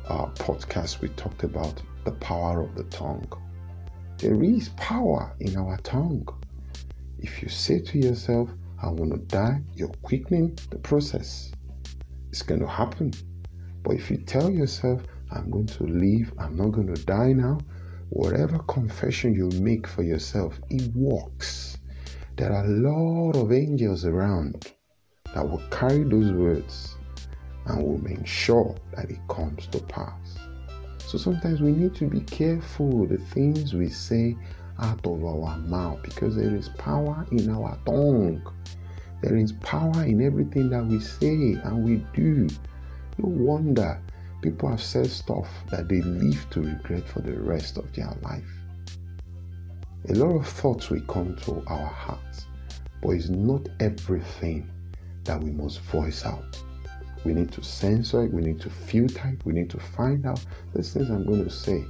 uh, 0.09 0.27
podcast, 0.27 1.01
we 1.01 1.09
talked 1.11 1.43
about 1.43 1.81
the 2.05 2.13
power 2.13 2.61
of 2.61 2.75
the 2.75 2.85
tongue. 2.85 3.27
There 4.19 4.43
is 4.43 4.71
power 4.77 5.37
in 5.41 5.57
our 5.59 5.77
tongue. 5.79 6.27
If 7.19 7.43
you 7.43 7.51
say 7.51 7.81
to 7.81 7.99
yourself, 7.99 8.49
I 8.83 8.89
want 8.89 9.13
to 9.13 9.19
die, 9.19 9.61
you're 9.75 9.93
quickening 10.03 10.59
the 10.71 10.79
process. 10.79 11.53
It's 12.31 12.41
going 12.41 12.61
to 12.61 12.67
happen. 12.67 13.13
But 13.83 13.97
if 13.97 14.11
you 14.11 14.17
tell 14.17 14.51
yourself, 14.51 15.03
I'm 15.31 15.51
going 15.51 15.67
to 15.67 15.85
live, 15.85 16.33
I'm 16.39 16.57
not 16.57 16.73
going 16.73 16.95
to 16.95 17.05
die 17.05 17.35
now, 17.35 17.59
whatever 18.09 18.59
confession 18.61 19.35
you 19.35 19.51
make 19.61 19.87
for 19.87 20.03
yourself, 20.03 20.59
it 20.71 20.95
works. 20.95 21.77
There 22.37 22.53
are 22.53 22.65
a 22.65 22.69
lot 22.69 23.37
of 23.37 23.53
angels 23.53 24.07
around 24.07 24.73
that 25.35 25.47
will 25.47 25.63
carry 25.71 26.05
those 26.05 26.33
words 26.33 26.97
and 27.67 27.83
will 27.83 28.03
make 28.03 28.27
sure 28.27 28.75
that 28.95 29.11
it 29.11 29.21
comes 29.29 29.67
to 29.69 29.81
pass. 29.81 30.26
So 31.17 31.33
sometimes 31.33 31.63
we 31.63 31.73
need 31.73 31.95
to 31.95 32.09
be 32.09 32.21
careful 32.21 33.07
the 33.07 33.17
things 33.17 33.73
we 33.73 33.89
say 33.89 34.37
out 34.79 35.07
of 35.07 35.25
our 35.25 35.57
mouth 35.57 36.03
because 36.03 36.37
there 36.37 36.55
is 36.55 36.69
power 36.69 37.27
in 37.33 37.49
our 37.49 37.79
tongue. 37.87 38.47
There 39.23 39.35
is 39.35 39.53
power 39.53 40.05
in 40.05 40.21
everything 40.21 40.69
that 40.69 40.85
we 40.85 41.01
say 41.01 41.55
and 41.65 41.83
we 41.83 42.05
do. 42.15 42.49
No 43.17 43.31
wonder 43.31 43.99
people 44.43 44.69
have 44.69 44.83
said 44.83 45.07
stuff 45.07 45.49
that 45.71 45.89
they 45.89 46.03
live 46.03 46.47
to 46.51 46.61
regret 46.61 47.09
for 47.09 47.21
the 47.21 47.41
rest 47.41 47.79
of 47.79 47.91
their 47.95 48.13
life. 48.21 48.53
A 50.11 50.13
lot 50.13 50.37
of 50.37 50.47
thoughts 50.47 50.91
will 50.91 51.01
come 51.09 51.35
to 51.45 51.65
our 51.67 51.87
hearts, 51.87 52.45
but 53.01 53.13
it's 53.13 53.31
not 53.31 53.67
everything 53.81 54.69
that 55.25 55.43
we 55.43 55.51
must 55.51 55.81
voice 55.81 56.27
out. 56.27 56.63
We 57.27 57.35
need 57.35 57.51
to 57.55 57.63
censor 57.65 58.23
it, 58.23 58.33
we 58.33 58.41
need 58.41 58.61
to 58.61 58.71
filter 58.71 59.31
it, 59.35 59.45
we 59.45 59.53
need 59.53 59.69
to 59.71 59.81
find 59.81 60.25
out 60.27 60.47
these 60.73 60.93
things 60.93 61.11
I'm 61.11 61.27
going 61.27 61.43
to 61.43 61.51
say. 61.51 61.85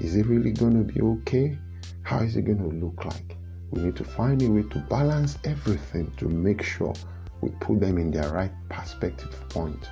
Is 0.00 0.16
it 0.16 0.26
really 0.26 0.50
going 0.50 0.72
to 0.84 0.92
be 0.92 1.00
okay? 1.00 1.56
How 2.02 2.18
is 2.24 2.36
it 2.36 2.42
going 2.42 2.58
to 2.58 2.84
look 2.84 3.04
like? 3.04 3.36
We 3.70 3.82
need 3.82 3.94
to 3.94 4.04
find 4.04 4.42
a 4.42 4.50
way 4.50 4.64
to 4.64 4.78
balance 4.90 5.38
everything 5.44 6.10
to 6.16 6.28
make 6.28 6.60
sure 6.60 6.92
we 7.40 7.50
put 7.60 7.78
them 7.78 7.98
in 7.98 8.10
their 8.10 8.32
right 8.32 8.50
perspective 8.68 9.32
point 9.50 9.88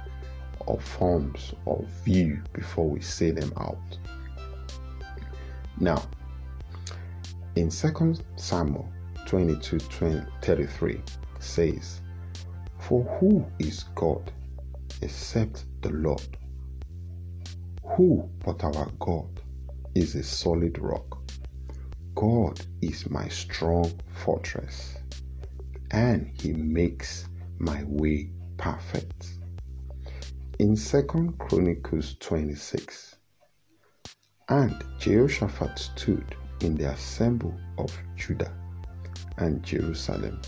or 0.66 0.80
forms 0.80 1.54
of 1.68 1.87
view 2.04 2.42
before 2.52 2.90
we 2.90 3.00
say 3.00 3.30
them 3.30 3.52
out. 3.56 3.98
Now, 5.78 6.02
in 7.54 7.70
2 7.70 8.16
Samuel 8.34 8.92
22 9.26 9.78
20, 9.78 10.26
33 10.42 11.00
says, 11.38 12.00
For 12.80 13.04
who 13.20 13.46
is 13.61 13.84
God 13.94 14.32
except 15.02 15.64
the 15.82 15.90
Lord? 15.90 16.37
Who 17.96 18.28
but 18.44 18.62
our 18.64 18.90
God 18.98 19.40
is 19.94 20.14
a 20.14 20.22
solid 20.22 20.78
rock? 20.78 21.18
God 22.14 22.61
is 22.82 23.08
my 23.11 23.28
strong 23.28 23.92
fortress, 24.24 24.96
and 25.90 26.30
He 26.40 26.52
makes 26.52 27.26
my 27.58 27.84
way 27.84 28.30
perfect. 28.56 29.38
In 30.58 30.76
2 30.76 31.34
Chronicles 31.38 32.16
26, 32.20 33.16
and 34.48 34.84
Jehoshaphat 34.98 35.78
stood 35.78 36.34
in 36.61 36.74
the 36.74 36.90
assembly 36.90 37.54
of 37.78 37.96
Judah 38.16 38.52
and 39.37 39.62
Jerusalem 39.62 40.40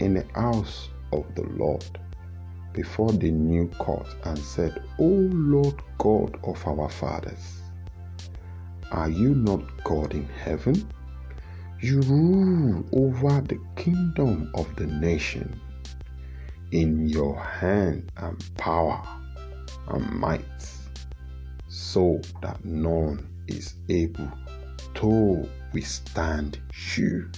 in 0.00 0.14
the 0.14 0.26
house 0.34 0.88
of 1.12 1.34
the 1.34 1.44
Lord 1.44 1.98
before 2.72 3.12
the 3.12 3.30
new 3.30 3.68
court 3.78 4.06
and 4.24 4.38
said, 4.38 4.82
O 4.98 5.04
Lord 5.04 5.82
God 5.98 6.38
of 6.44 6.66
our 6.66 6.88
fathers, 6.88 7.60
are 8.90 9.08
you 9.08 9.34
not 9.34 9.62
God 9.84 10.14
in 10.14 10.26
heaven? 10.26 10.88
You 11.80 12.00
rule 12.02 12.84
over 12.92 13.40
the 13.40 13.58
kingdom 13.76 14.50
of 14.54 14.74
the 14.76 14.86
nation. 14.86 15.58
In 16.72 17.08
your 17.08 17.36
hand 17.40 18.12
and 18.16 18.56
power 18.56 19.02
and 19.88 20.08
might, 20.10 20.42
so 21.68 22.20
that 22.42 22.64
none 22.64 23.26
is 23.48 23.74
able 23.88 24.30
to 24.94 25.48
withstand 25.72 26.60
you. 26.96 27.30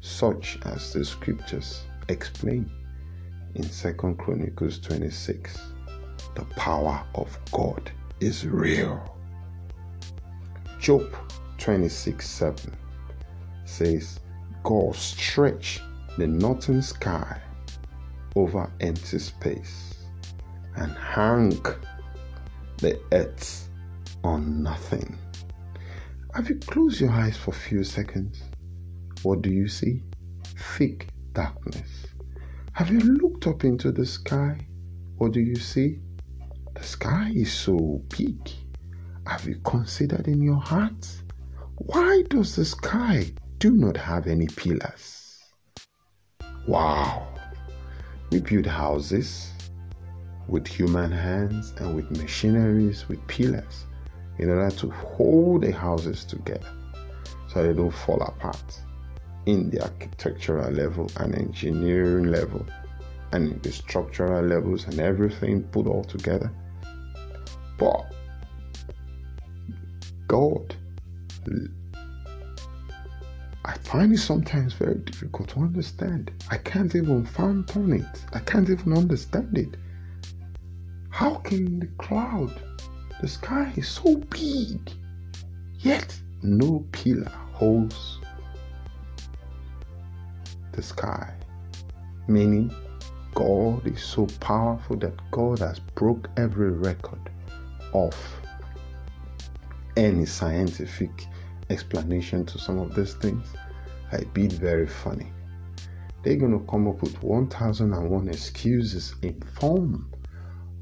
Such 0.00 0.58
as 0.64 0.92
the 0.92 1.04
scriptures 1.04 1.82
explain 2.08 2.70
in 3.54 3.64
Second 3.64 4.18
Chronicles 4.18 4.78
26. 4.78 5.58
The 6.34 6.44
power 6.56 7.04
of 7.14 7.38
God 7.50 7.90
is 8.20 8.46
real. 8.46 9.16
Job 10.80 11.12
26 11.58 12.28
7 12.28 12.76
says, 13.64 14.20
God 14.62 14.94
stretched 14.94 15.82
the 16.16 16.26
northern 16.26 16.82
sky 16.82 17.40
over 18.36 18.70
empty 18.80 19.18
space 19.18 19.94
and 20.76 20.92
hung 20.92 21.52
the 22.78 23.00
earth 23.12 23.68
on 24.24 24.62
nothing. 24.62 25.18
Have 26.34 26.48
you 26.48 26.56
closed 26.56 27.00
your 27.00 27.10
eyes 27.10 27.36
for 27.36 27.50
a 27.50 27.54
few 27.54 27.82
seconds? 27.82 28.42
What 29.22 29.42
do 29.42 29.50
you 29.50 29.68
see? 29.68 30.02
Thick 30.76 31.08
darkness. 31.32 32.07
Have 32.78 32.92
you 32.92 33.00
looked 33.00 33.48
up 33.48 33.64
into 33.64 33.90
the 33.90 34.06
sky? 34.06 34.56
What 35.16 35.32
do 35.32 35.40
you 35.40 35.56
see? 35.56 35.98
The 36.76 36.84
sky 36.84 37.32
is 37.34 37.52
so 37.52 38.00
big 38.16 38.38
have 39.26 39.48
you 39.48 39.56
considered 39.64 40.28
in 40.28 40.40
your 40.40 40.60
heart? 40.60 41.04
Why 41.78 42.22
does 42.30 42.54
the 42.54 42.64
sky 42.64 43.32
do 43.58 43.72
not 43.72 43.96
have 43.96 44.28
any 44.28 44.46
pillars? 44.46 45.40
Wow! 46.68 47.26
We 48.30 48.38
build 48.38 48.66
houses 48.66 49.50
with 50.46 50.68
human 50.68 51.10
hands 51.10 51.74
and 51.78 51.96
with 51.96 52.08
machineries 52.12 53.08
with 53.08 53.26
pillars 53.26 53.86
in 54.38 54.50
order 54.50 54.70
to 54.76 54.90
hold 54.90 55.62
the 55.62 55.72
houses 55.72 56.24
together 56.24 56.70
so 57.48 57.60
they 57.60 57.72
don't 57.72 57.90
fall 57.90 58.22
apart 58.22 58.82
in 59.48 59.70
the 59.70 59.82
architectural 59.82 60.70
level 60.70 61.10
and 61.16 61.34
engineering 61.34 62.26
level 62.26 62.66
and 63.32 63.62
the 63.62 63.72
structural 63.72 64.42
levels 64.42 64.84
and 64.84 65.00
everything 65.00 65.62
put 65.72 65.86
all 65.86 66.04
together. 66.04 66.52
But 67.78 68.12
God. 70.26 70.76
I 73.64 73.72
find 73.78 74.12
it 74.12 74.18
sometimes 74.18 74.74
very 74.74 74.96
difficult 74.96 75.48
to 75.50 75.60
understand. 75.60 76.30
I 76.50 76.58
can't 76.58 76.94
even 76.94 77.24
fathom 77.24 77.94
it. 77.94 78.26
I 78.34 78.40
can't 78.40 78.68
even 78.68 78.92
understand 78.92 79.56
it. 79.56 79.78
How 81.08 81.36
can 81.36 81.80
the 81.80 81.86
cloud, 81.96 82.52
the 83.22 83.28
sky 83.28 83.72
is 83.76 83.88
so 83.88 84.16
big, 84.16 84.78
yet 85.78 86.14
no 86.42 86.84
pillar 86.92 87.32
holds 87.52 88.17
the 90.78 90.82
sky? 90.84 91.34
Meaning, 92.28 92.72
God 93.34 93.84
is 93.84 94.00
so 94.00 94.26
powerful 94.38 94.94
that 94.98 95.14
God 95.32 95.58
has 95.58 95.80
broke 95.80 96.30
every 96.36 96.70
record 96.70 97.30
of 97.92 98.14
any 99.96 100.24
scientific 100.24 101.10
explanation 101.68 102.46
to 102.46 102.58
some 102.60 102.78
of 102.78 102.94
these 102.94 103.14
things, 103.14 103.44
I 104.12 104.22
be 104.32 104.46
very 104.46 104.86
funny. 104.86 105.32
They're 106.22 106.36
going 106.36 106.56
to 106.56 106.64
come 106.70 106.86
up 106.86 107.02
with 107.02 107.20
1001 107.24 108.28
excuses 108.28 109.16
in 109.22 109.40
form 109.58 110.12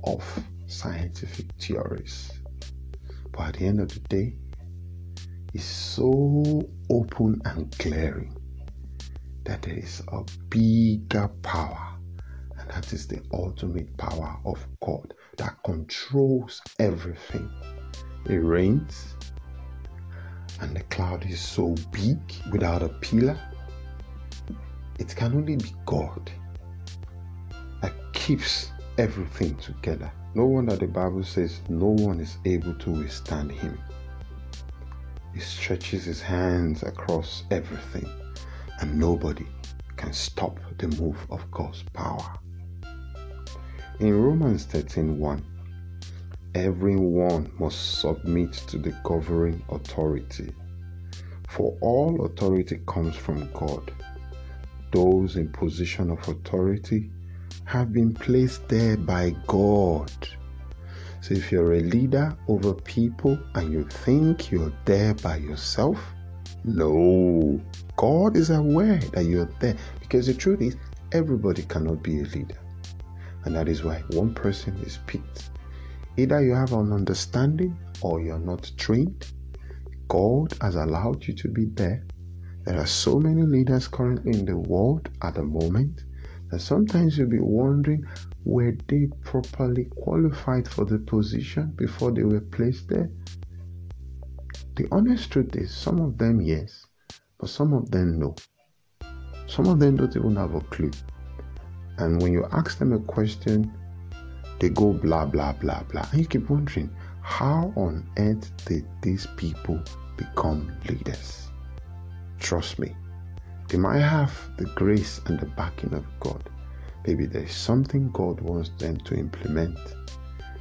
of 0.05 0.23
scientific 0.67 1.47
theories. 1.59 2.33
But 3.33 3.49
at 3.49 3.55
the 3.55 3.67
end 3.67 3.81
of 3.81 3.89
the 3.89 4.01
day, 4.01 4.35
it's 5.55 5.65
so 5.65 6.69
open 6.91 7.41
and 7.47 7.75
glaring 7.79 8.36
that 9.47 9.63
there 9.63 9.79
is 9.79 10.03
a 10.09 10.25
bigger 10.51 11.29
power, 11.43 11.99
and 12.59 12.71
that 12.71 12.93
is 12.93 13.07
the 13.07 13.23
ultimate 13.33 13.97
power 13.97 14.37
of 14.45 14.65
God 14.85 15.15
that 15.39 15.57
controls 15.65 16.61
everything. 16.79 17.51
It 18.27 18.37
rains, 18.37 19.15
and 20.61 20.77
the 20.77 20.83
cloud 20.85 21.25
is 21.27 21.41
so 21.41 21.75
big 21.93 22.19
without 22.53 22.83
a 22.83 22.89
pillar. 22.89 23.39
It 24.99 25.15
can 25.17 25.35
only 25.35 25.57
be 25.57 25.75
God 25.87 26.31
that 27.83 27.95
keeps 28.13 28.73
everything 28.99 29.57
together 29.57 30.11
No 30.37 30.45
wonder 30.45 30.77
the 30.77 30.87
Bible 30.87 31.25
says 31.25 31.63
no 31.71 31.87
one 31.87 32.21
is 32.21 32.37
able 32.45 32.75
to 32.81 32.91
withstand 32.91 33.51
him. 33.51 33.81
He 35.33 35.41
stretches 35.41 36.05
his 36.05 36.21
hands 36.21 36.83
across 36.83 37.45
everything, 37.51 38.07
and 38.81 38.99
nobody 38.99 39.47
can 39.97 40.13
stop 40.13 40.59
the 40.79 40.89
move 41.01 41.19
of 41.31 41.51
God's 41.51 41.83
power. 41.93 42.39
In 43.99 44.13
Romans 44.23 44.67
13:1, 44.67 45.43
everyone 46.55 47.51
must 47.59 48.01
submit 48.01 48.53
to 48.53 48.79
the 48.79 48.95
governing 49.05 49.63
authority. 49.71 50.55
For 51.49 51.77
all 51.81 52.25
authority 52.27 52.81
comes 52.87 53.17
from 53.17 53.51
God. 53.53 53.93
Those 54.93 55.37
in 55.37 55.49
position 55.49 56.11
of 56.11 56.29
authority 56.29 57.11
have 57.65 57.93
been 57.93 58.13
placed 58.15 58.69
there 58.69 58.97
by 58.97 59.35
God. 59.47 60.13
So 61.21 61.35
if 61.35 61.51
you're 61.51 61.73
a 61.73 61.81
leader 61.81 62.37
over 62.47 62.75
people 62.75 63.39
and 63.55 63.73
you 63.73 63.85
think 63.85 64.51
you're 64.51 64.73
there 64.85 65.15
by 65.15 65.37
yourself, 65.37 65.99
no. 66.67 67.61
God 67.97 68.37
is 68.37 68.51
aware 68.51 68.99
that 69.13 69.25
you're 69.25 69.49
there 69.61 69.77
because 70.01 70.27
the 70.27 70.35
truth 70.35 70.61
is, 70.61 70.77
everybody 71.13 71.63
cannot 71.63 72.03
be 72.03 72.21
a 72.21 72.25
leader. 72.25 72.59
And 73.45 73.55
that 73.55 73.69
is 73.69 73.85
why 73.85 74.03
one 74.11 74.35
person 74.35 74.77
is 74.85 74.99
picked 75.07 75.51
Either 76.19 76.43
you 76.43 76.55
have 76.55 76.73
an 76.73 76.93
understanding 76.93 77.77
or 78.01 78.23
you're 78.23 78.39
not 78.39 78.71
trained. 78.79 79.33
God 80.09 80.55
has 80.63 80.75
allowed 80.77 81.27
you 81.27 81.35
to 81.35 81.49
be 81.49 81.67
there. 81.67 82.07
There 82.65 82.79
are 82.79 82.87
so 82.87 83.21
many 83.21 83.43
leaders 83.43 83.87
currently 83.87 84.39
in 84.39 84.47
the 84.47 84.57
world 84.57 85.11
at 85.23 85.35
the 85.35 85.43
moment 85.43 86.05
that 86.51 86.61
sometimes 86.61 87.19
you'll 87.19 87.29
be 87.29 87.39
wondering 87.39 88.07
were 88.45 88.75
they 88.89 89.09
properly 89.25 89.85
qualified 89.85 90.67
for 90.69 90.87
the 90.87 90.99
position 90.99 91.73
before 91.77 92.13
they 92.13 92.23
were 92.23 92.41
placed 92.41 92.89
there? 92.89 93.11
The 94.77 94.87
honest 94.93 95.31
truth 95.31 95.57
is, 95.57 95.75
some 95.75 96.01
of 96.01 96.19
them, 96.19 96.41
yes, 96.43 96.85
but 97.39 97.49
some 97.49 97.73
of 97.73 97.91
them, 97.91 98.19
no. 98.19 98.37
Some 99.47 99.69
of 99.69 99.79
them 99.79 99.97
don't 99.97 100.15
even 100.15 100.37
have 100.37 100.55
a 100.55 100.61
clue. 100.61 100.91
And 101.97 102.21
when 102.21 102.33
you 102.33 102.45
ask 102.53 102.79
them 102.79 102.93
a 102.93 102.99
question, 102.99 103.73
they 104.61 104.69
go 104.69 104.93
blah, 104.93 105.25
blah, 105.25 105.55
blah, 105.55 105.83
blah. 105.85 106.07
And 106.13 106.21
you 106.21 106.27
keep 106.27 106.51
wondering, 106.51 106.95
how 107.23 107.73
on 107.75 108.07
earth 108.19 108.53
did 108.67 108.87
these 109.01 109.27
people 109.39 109.83
become 110.19 110.71
leaders? 110.89 111.49
Trust 112.39 112.79
me, 112.79 112.95
they 113.69 113.79
might 113.79 114.01
have 114.01 114.33
the 114.59 114.67
grace 114.75 115.23
and 115.25 115.41
the 115.41 115.47
backing 115.47 115.95
of 115.95 116.05
God. 116.21 116.51
Maybe 117.07 117.25
there's 117.25 117.55
something 117.55 118.11
God 118.13 118.43
wants 118.43 118.69
them 118.77 118.99
to 118.99 119.15
implement. 119.15 119.79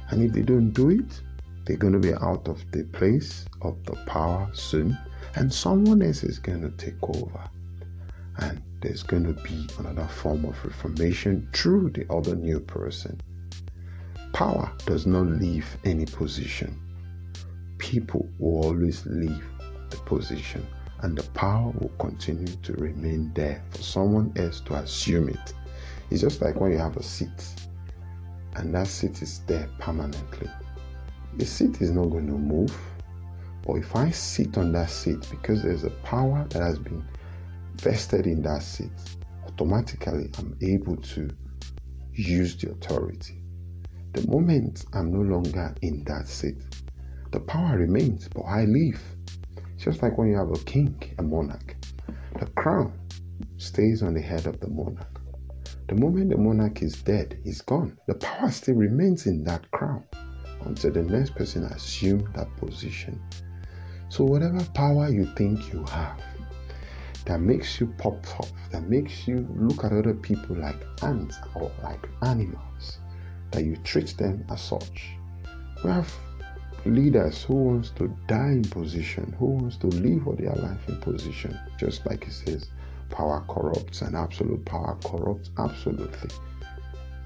And 0.08 0.22
if 0.22 0.32
they 0.32 0.40
don't 0.40 0.70
do 0.70 0.88
it, 0.88 1.20
they're 1.66 1.76
going 1.76 1.92
to 1.92 1.98
be 1.98 2.14
out 2.14 2.48
of 2.48 2.64
the 2.70 2.84
place 2.84 3.44
of 3.62 3.84
the 3.84 3.96
power 4.06 4.48
soon, 4.54 4.96
and 5.34 5.52
someone 5.52 6.00
else 6.00 6.22
is 6.22 6.38
going 6.38 6.62
to 6.62 6.70
take 6.76 7.02
over. 7.02 7.50
And 8.38 8.62
there's 8.80 9.02
going 9.02 9.24
to 9.24 9.32
be 9.42 9.66
another 9.78 10.06
form 10.06 10.44
of 10.44 10.64
reformation 10.64 11.48
through 11.52 11.90
the 11.90 12.06
other 12.12 12.36
new 12.36 12.60
person. 12.60 13.20
Power 14.32 14.70
does 14.86 15.06
not 15.06 15.26
leave 15.26 15.66
any 15.84 16.06
position. 16.06 16.80
People 17.78 18.28
will 18.38 18.64
always 18.66 19.04
leave 19.06 19.44
the 19.90 19.96
position, 19.98 20.64
and 21.00 21.18
the 21.18 21.28
power 21.30 21.72
will 21.80 21.90
continue 21.98 22.54
to 22.62 22.72
remain 22.74 23.32
there 23.34 23.62
for 23.70 23.82
someone 23.82 24.32
else 24.36 24.60
to 24.60 24.74
assume 24.74 25.30
it. 25.30 25.54
It's 26.10 26.20
just 26.20 26.40
like 26.42 26.60
when 26.60 26.70
you 26.70 26.78
have 26.78 26.96
a 26.96 27.02
seat, 27.02 27.44
and 28.54 28.72
that 28.74 28.86
seat 28.86 29.20
is 29.20 29.40
there 29.46 29.68
permanently. 29.80 30.48
The 31.36 31.44
seat 31.44 31.82
is 31.82 31.90
not 31.90 32.08
going 32.08 32.28
to 32.28 32.32
move, 32.32 32.74
but 33.66 33.74
if 33.74 33.94
I 33.94 34.08
sit 34.08 34.56
on 34.56 34.72
that 34.72 34.88
seat 34.88 35.28
because 35.30 35.62
there's 35.62 35.84
a 35.84 35.90
power 35.90 36.46
that 36.48 36.62
has 36.62 36.78
been 36.78 37.04
vested 37.74 38.26
in 38.26 38.40
that 38.44 38.62
seat, 38.62 38.90
automatically 39.46 40.30
I'm 40.38 40.56
able 40.62 40.96
to 40.96 41.28
use 42.14 42.56
the 42.56 42.70
authority. 42.70 43.42
The 44.14 44.26
moment 44.28 44.86
I'm 44.94 45.12
no 45.12 45.20
longer 45.20 45.74
in 45.82 46.04
that 46.04 46.26
seat, 46.26 46.56
the 47.32 47.40
power 47.40 47.76
remains, 47.76 48.28
but 48.28 48.44
I 48.44 48.64
leave. 48.64 49.02
Just 49.76 50.00
like 50.00 50.16
when 50.16 50.28
you 50.28 50.38
have 50.38 50.52
a 50.52 50.64
king, 50.64 50.98
a 51.18 51.22
monarch. 51.22 51.76
The 52.40 52.46
crown 52.46 52.98
stays 53.58 54.02
on 54.02 54.14
the 54.14 54.22
head 54.22 54.46
of 54.46 54.58
the 54.60 54.68
monarch. 54.68 55.20
The 55.88 55.96
moment 55.96 56.30
the 56.30 56.38
monarch 56.38 56.80
is 56.80 57.02
dead, 57.02 57.38
he's 57.44 57.60
gone. 57.60 57.98
The 58.06 58.14
power 58.14 58.50
still 58.50 58.76
remains 58.76 59.26
in 59.26 59.44
that 59.44 59.70
crown 59.70 60.04
until 60.66 60.92
the 60.92 61.02
next 61.02 61.34
person 61.34 61.64
assumes 61.64 62.32
that 62.34 62.54
position. 62.56 63.20
So, 64.08 64.24
whatever 64.24 64.62
power 64.74 65.08
you 65.08 65.26
think 65.36 65.72
you 65.72 65.84
have 65.84 66.20
that 67.24 67.40
makes 67.40 67.80
you 67.80 67.86
pop 67.98 68.24
up, 68.38 68.48
that 68.70 68.88
makes 68.88 69.26
you 69.26 69.48
look 69.56 69.84
at 69.84 69.92
other 69.92 70.14
people 70.14 70.56
like 70.56 70.80
ants 71.02 71.38
or 71.54 71.70
like 71.82 72.08
animals, 72.22 72.98
that 73.50 73.64
you 73.64 73.76
treat 73.78 74.16
them 74.16 74.44
as 74.50 74.60
such. 74.60 75.10
We 75.82 75.90
have 75.90 76.12
leaders 76.84 77.42
who 77.42 77.54
wants 77.54 77.90
to 77.90 78.16
die 78.28 78.52
in 78.52 78.62
position, 78.62 79.34
who 79.38 79.46
wants 79.46 79.76
to 79.78 79.88
live 79.88 80.28
all 80.28 80.34
their 80.34 80.54
life 80.54 80.88
in 80.88 81.00
position, 81.00 81.58
just 81.78 82.06
like 82.06 82.26
it 82.26 82.32
says, 82.32 82.70
power 83.10 83.44
corrupts 83.48 84.02
and 84.02 84.14
absolute 84.14 84.64
power 84.64 84.96
corrupts 85.04 85.50
absolutely. 85.58 86.30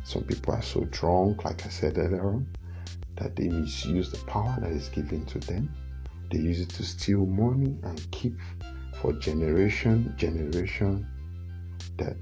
Some 0.05 0.25
people 0.25 0.55
are 0.55 0.63
so 0.63 0.85
drunk, 0.91 1.45
like 1.45 1.65
I 1.67 1.69
said 1.69 1.99
earlier 1.99 2.27
on, 2.27 2.47
that 3.17 3.37
they 3.37 3.49
misuse 3.49 4.11
the 4.11 4.19
power 4.27 4.57
that 4.61 4.71
is 4.71 4.89
given 4.89 5.25
to 5.27 5.39
them. 5.41 5.73
They 6.31 6.39
use 6.39 6.61
it 6.61 6.69
to 6.71 6.85
steal 6.85 7.27
money 7.27 7.77
and 7.83 8.11
keep 8.11 8.35
for 9.01 9.13
generation, 9.15 10.15
generation, 10.17 11.07
that 11.97 12.17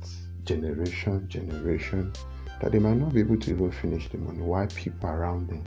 generation, 0.44 1.28
generation, 1.28 2.12
that 2.60 2.72
they 2.72 2.78
might 2.78 2.96
not 2.96 3.12
be 3.12 3.20
able 3.20 3.38
to 3.38 3.50
even 3.50 3.70
finish 3.70 4.08
the 4.08 4.18
money. 4.18 4.40
Why 4.40 4.66
people 4.66 5.08
around 5.08 5.48
them, 5.48 5.64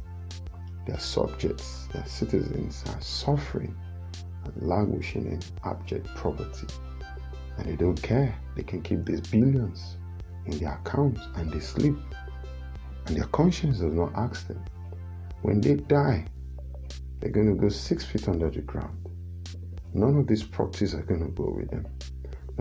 their 0.88 0.99
subjects, 0.99 1.88
their 1.93 2.05
citizens 2.05 2.84
are 2.88 3.01
suffering 3.01 3.76
and 4.45 4.67
languishing 4.67 5.28
in 5.28 5.39
abject 5.63 6.07
poverty. 6.15 6.67
And 7.57 7.67
they 7.67 7.76
don't 7.76 8.01
care. 8.01 8.34
They 8.55 8.63
can 8.63 8.82
keep 8.82 9.05
these 9.05 9.22
billions 9.22 9.97
in 10.45 10.57
their 10.59 10.74
accounts 10.74 11.22
and 11.36 11.51
they 11.51 11.59
sleep. 11.59 11.95
And 13.05 13.15
their 13.15 13.28
conscience 13.28 13.80
does 13.80 13.93
not 13.93 14.11
ask 14.15 14.47
them. 14.47 14.63
When 15.41 15.61
they 15.61 15.75
die, 15.75 16.25
they're 17.19 17.31
going 17.31 17.53
to 17.53 17.59
go 17.59 17.69
six 17.69 18.05
feet 18.05 18.27
under 18.27 18.49
the 18.49 18.61
ground. 18.61 18.97
None 19.93 20.17
of 20.17 20.27
these 20.27 20.43
properties 20.43 20.93
are 20.93 21.03
going 21.03 21.25
to 21.25 21.31
go 21.31 21.49
with 21.49 21.69
them 21.69 21.87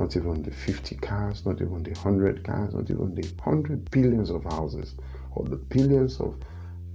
not 0.01 0.17
even 0.17 0.43
the 0.43 0.51
50 0.51 0.97
cars, 0.97 1.45
not 1.45 1.61
even 1.61 1.83
the 1.83 1.91
100 1.91 2.43
cars, 2.43 2.75
not 2.75 2.91
even 2.91 3.15
the 3.15 3.29
100 3.43 3.91
billions 3.91 4.31
of 4.31 4.45
houses 4.45 4.95
or 5.33 5.45
the 5.45 5.57
billions 5.57 6.19
of 6.21 6.37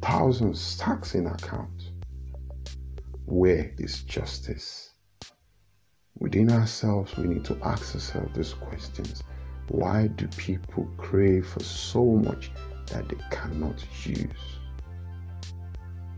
thousands 0.01 0.59
stacks 0.59 1.13
in 1.13 1.27
account. 1.27 1.91
Where 3.25 3.71
is 3.77 4.01
justice? 4.03 4.91
Within 6.19 6.51
ourselves, 6.51 7.15
we 7.17 7.27
need 7.27 7.45
to 7.45 7.57
ask 7.63 7.93
ourselves 7.93 8.35
these 8.35 8.53
questions. 8.53 9.23
Why 9.69 10.07
do 10.07 10.27
people 10.29 10.87
crave 10.97 11.47
for 11.47 11.61
so 11.63 12.03
much 12.05 12.51
that 12.87 13.07
they 13.09 13.17
cannot 13.29 13.83
use? 14.05 14.54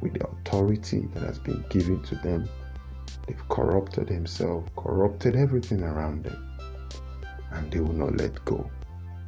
With 0.02 0.14
the 0.14 0.28
authority 0.28 1.08
that 1.14 1.24
has 1.24 1.40
been 1.40 1.64
given 1.70 2.02
to 2.04 2.16
them, 2.16 2.48
they've 3.28 3.50
corrupted 3.50 4.08
themselves, 4.08 4.70
corrupted 4.76 5.36
everything 5.36 5.84
around 5.84 6.24
them 6.24 6.48
and 7.52 7.72
they 7.72 7.80
will 7.80 7.94
not 7.94 8.16
let 8.18 8.44
go. 8.46 8.70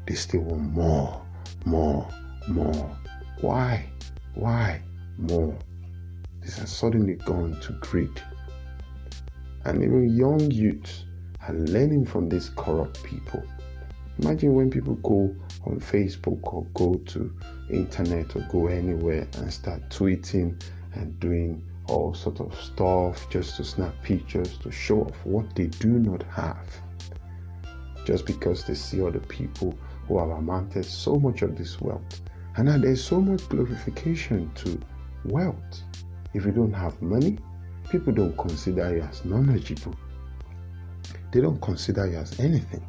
They 0.05 0.15
still 0.15 0.41
want 0.41 0.74
more, 0.74 1.22
more, 1.65 2.07
more. 2.47 2.97
Why? 3.41 3.89
Why? 4.36 4.82
More. 5.17 5.57
This 6.41 6.57
has 6.57 6.72
suddenly 6.72 7.15
gone 7.15 7.59
to 7.61 7.74
greed. 7.74 8.22
And 9.65 9.84
even 9.84 10.15
young 10.15 10.51
youths 10.51 11.05
are 11.47 11.53
learning 11.53 12.05
from 12.05 12.30
these 12.30 12.49
corrupt 12.55 13.03
people. 13.03 13.43
Imagine 14.22 14.53
when 14.53 14.70
people 14.70 14.95
go 14.95 15.34
on 15.65 15.80
Facebook 15.80 16.53
or 16.53 16.65
go 16.74 16.95
to 16.95 17.34
internet 17.70 18.36
or 18.36 18.41
go 18.51 18.67
anywhere 18.67 19.28
and 19.38 19.51
start 19.53 19.89
tweeting 19.89 20.61
and 20.93 21.17
doing 21.20 21.63
all 21.88 22.13
sort 22.13 22.39
of 22.41 22.53
stuff 22.59 23.30
just 23.30 23.55
to 23.57 23.63
snap 23.63 23.93
pictures 24.03 24.57
to 24.59 24.72
show 24.72 25.01
off 25.03 25.26
what 25.26 25.55
they 25.55 25.67
do 25.67 25.88
not 25.88 26.24
have 26.24 26.67
just 28.05 28.26
because 28.26 28.63
they 28.63 28.74
see 28.74 29.01
other 29.01 29.20
people 29.20 29.78
who 30.07 30.17
have 30.17 30.30
amassed 30.30 30.84
so 30.84 31.15
much 31.15 31.43
of 31.43 31.55
this 31.55 31.80
wealth. 31.80 32.22
And 32.57 32.65
now 32.65 32.78
there's 32.78 33.03
so 33.03 33.22
much 33.22 33.47
glorification 33.49 34.51
to 34.55 34.80
wealth. 35.26 35.84
If 36.34 36.43
you 36.45 36.51
don't 36.51 36.74
have 36.74 36.99
money, 37.01 37.38
people 37.89 38.11
don't 38.11 38.36
consider 38.38 38.95
you 38.95 39.01
as 39.03 39.24
knowledgeable. 39.24 39.95
They 41.32 41.41
don't 41.41 41.61
consider 41.61 42.07
you 42.07 42.17
as 42.17 42.39
anything. 42.39 42.84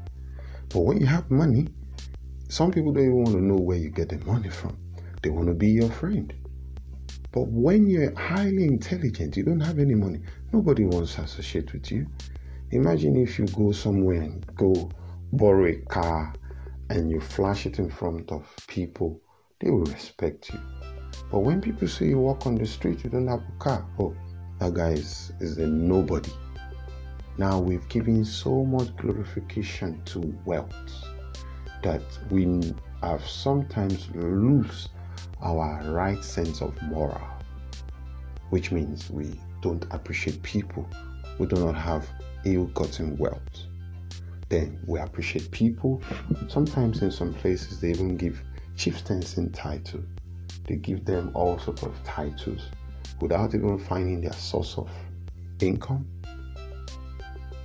But 0.71 0.81
when 0.81 1.01
you 1.01 1.07
have 1.07 1.31
money, 1.31 1.69
some 2.49 2.71
people 2.71 2.93
don't 2.93 3.05
even 3.05 3.17
want 3.17 3.37
to 3.37 3.43
know 3.43 3.57
where 3.57 3.77
you 3.77 3.91
get 3.91 4.09
the 4.09 4.19
money 4.25 4.49
from. 4.49 4.77
They 5.23 5.31
want 5.31 5.49
to 5.49 5.55
be 5.55 5.69
your 5.69 5.91
friend. 5.91 6.33
But 7.33 7.49
when 7.49 7.89
you're 7.89 8.15
highly 8.19 8.65
intelligent, 8.65 9.37
you 9.37 9.45
don't 9.45 9.61
have 9.61 9.79
any 9.79 9.95
money, 9.95 10.21
nobody 10.53 10.85
wants 10.85 11.17
to 11.17 11.23
associate 11.23 11.73
with 11.73 11.91
you. 11.91 12.07
Imagine 12.71 13.17
if 13.17 13.39
you 13.39 13.47
go 13.47 13.73
somewhere 13.73 14.23
and 14.23 14.47
go 14.57 14.91
borrow 15.33 15.67
a 15.67 15.77
car 15.77 16.33
and 16.89 17.11
you 17.11 17.21
flash 17.21 17.67
it 17.67 17.79
in 17.79 17.91
front 17.91 18.31
of 18.33 18.47
people, 18.67 19.21
they 19.61 19.71
will 19.71 19.85
respect 19.85 20.53
you. 20.53 20.61
But 21.31 21.41
when 21.41 21.61
people 21.61 21.87
see 21.87 22.09
you 22.09 22.19
walk 22.19 22.47
on 22.47 22.57
the 22.57 22.67
street, 22.67 23.05
you 23.05 23.11
don't 23.11 23.29
have 23.29 23.41
a 23.41 23.59
car, 23.59 23.87
oh, 23.99 24.15
that 24.59 24.75
guy 24.75 24.91
is, 24.91 25.33
is 25.41 25.59
a 25.59 25.67
nobody. 25.67 26.33
Now 27.39 27.59
we've 27.59 27.89
given 27.89 28.25
so 28.25 28.65
much 28.65 28.95
glorification 28.97 30.03
to 30.07 30.37
wealth 30.45 30.75
that 31.83 32.03
we 32.31 32.75
have 33.03 33.27
sometimes 33.27 34.09
lose 34.15 34.89
our 35.41 35.83
right 35.91 36.23
sense 36.23 36.61
of 36.61 36.81
moral, 36.83 37.21
which 38.51 38.73
means 38.73 39.09
we 39.11 39.41
don't 39.63 39.87
appreciate 39.91 40.43
people 40.43 40.87
who 41.39 41.47
do 41.47 41.57
not 41.65 41.75
have 41.75 42.07
ill-gotten 42.45 43.17
wealth. 43.17 43.41
Then 44.49 44.79
we 44.87 44.99
appreciate 44.99 45.51
people. 45.51 46.03
Sometimes 46.49 47.03
in 47.03 47.11
some 47.11 47.33
places 47.33 47.81
they 47.81 47.91
even 47.91 48.17
give 48.17 48.43
chieftains 48.77 49.39
in 49.39 49.51
title. 49.53 50.01
They 50.67 50.77
give 50.77 51.05
them 51.05 51.31
all 51.35 51.59
sorts 51.59 51.85
of 51.85 51.95
titles 52.05 52.69
without 53.21 53.55
even 53.55 53.79
finding 53.79 54.21
their 54.21 54.33
source 54.33 54.77
of 54.77 54.91
income, 55.61 56.07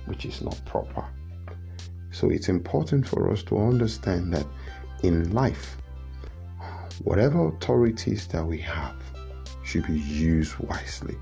which 0.06 0.24
is 0.24 0.42
not 0.42 0.60
proper. 0.64 1.04
So 2.10 2.30
it's 2.30 2.48
important 2.48 3.06
for 3.06 3.30
us 3.30 3.42
to 3.44 3.58
understand 3.58 4.32
that 4.32 4.46
in 5.02 5.32
life, 5.32 5.76
whatever 7.04 7.48
authorities 7.48 8.26
that 8.28 8.44
we 8.44 8.58
have 8.58 8.96
should 9.64 9.86
be 9.86 9.98
used 9.98 10.56
wisely. 10.58 11.16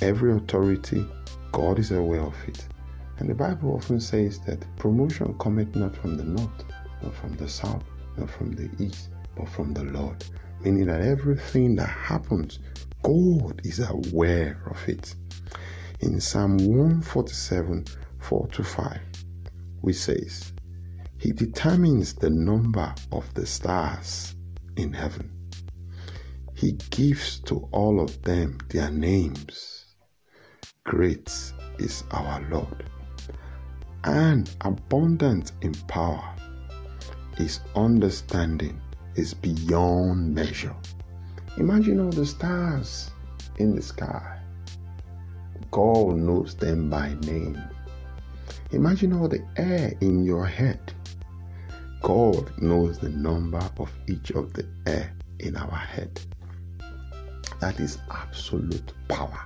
Every 0.00 0.32
authority, 0.32 1.04
God 1.52 1.78
is 1.78 1.90
aware 1.90 2.20
of 2.20 2.36
it. 2.46 2.64
And 3.18 3.28
the 3.28 3.34
Bible 3.34 3.74
often 3.74 3.98
says 3.98 4.38
that 4.40 4.64
promotion 4.76 5.34
cometh 5.38 5.74
not 5.74 5.96
from 5.96 6.16
the 6.16 6.24
north, 6.24 6.64
not 7.02 7.14
from 7.14 7.34
the 7.36 7.48
south, 7.48 7.82
not 8.18 8.30
from 8.30 8.52
the 8.52 8.68
east, 8.78 9.08
but 9.34 9.48
from 9.48 9.72
the 9.72 9.84
Lord. 9.84 10.22
Meaning 10.62 10.86
that 10.86 11.00
everything 11.00 11.76
that 11.76 11.88
happens, 11.88 12.58
God 13.02 13.60
is 13.64 13.80
aware 13.80 14.60
of 14.66 14.88
it. 14.88 15.14
In 16.00 16.20
Psalm 16.20 16.58
147, 16.58 17.86
4 18.18 18.46
to 18.48 18.64
5, 18.64 19.00
which 19.80 19.96
says, 19.96 20.52
He 21.18 21.32
determines 21.32 22.14
the 22.14 22.30
number 22.30 22.94
of 23.12 23.32
the 23.34 23.46
stars 23.46 24.34
in 24.76 24.92
heaven. 24.92 25.30
He 26.54 26.72
gives 26.90 27.40
to 27.40 27.68
all 27.72 28.00
of 28.00 28.22
them 28.22 28.58
their 28.68 28.90
names. 28.90 29.94
Great 30.84 31.30
is 31.78 32.04
our 32.10 32.46
Lord 32.50 32.84
and 34.06 34.48
abundant 34.62 35.52
in 35.62 35.74
power. 35.88 36.34
His 37.36 37.60
understanding 37.74 38.80
is 39.16 39.34
beyond 39.34 40.34
measure. 40.34 40.74
Imagine 41.58 42.00
all 42.00 42.10
the 42.10 42.24
stars 42.24 43.10
in 43.58 43.74
the 43.74 43.82
sky. 43.82 44.35
God 45.76 46.16
knows 46.16 46.54
them 46.54 46.88
by 46.88 47.12
name. 47.26 47.62
Imagine 48.70 49.12
all 49.12 49.28
the 49.28 49.44
air 49.58 49.92
in 50.00 50.24
your 50.24 50.46
head. 50.46 50.80
God 52.00 52.50
knows 52.62 52.98
the 52.98 53.10
number 53.10 53.60
of 53.76 53.92
each 54.06 54.30
of 54.30 54.54
the 54.54 54.66
air 54.86 55.12
in 55.40 55.54
our 55.54 55.76
head. 55.76 56.18
That 57.60 57.78
is 57.78 57.98
absolute 58.10 58.94
power 59.08 59.38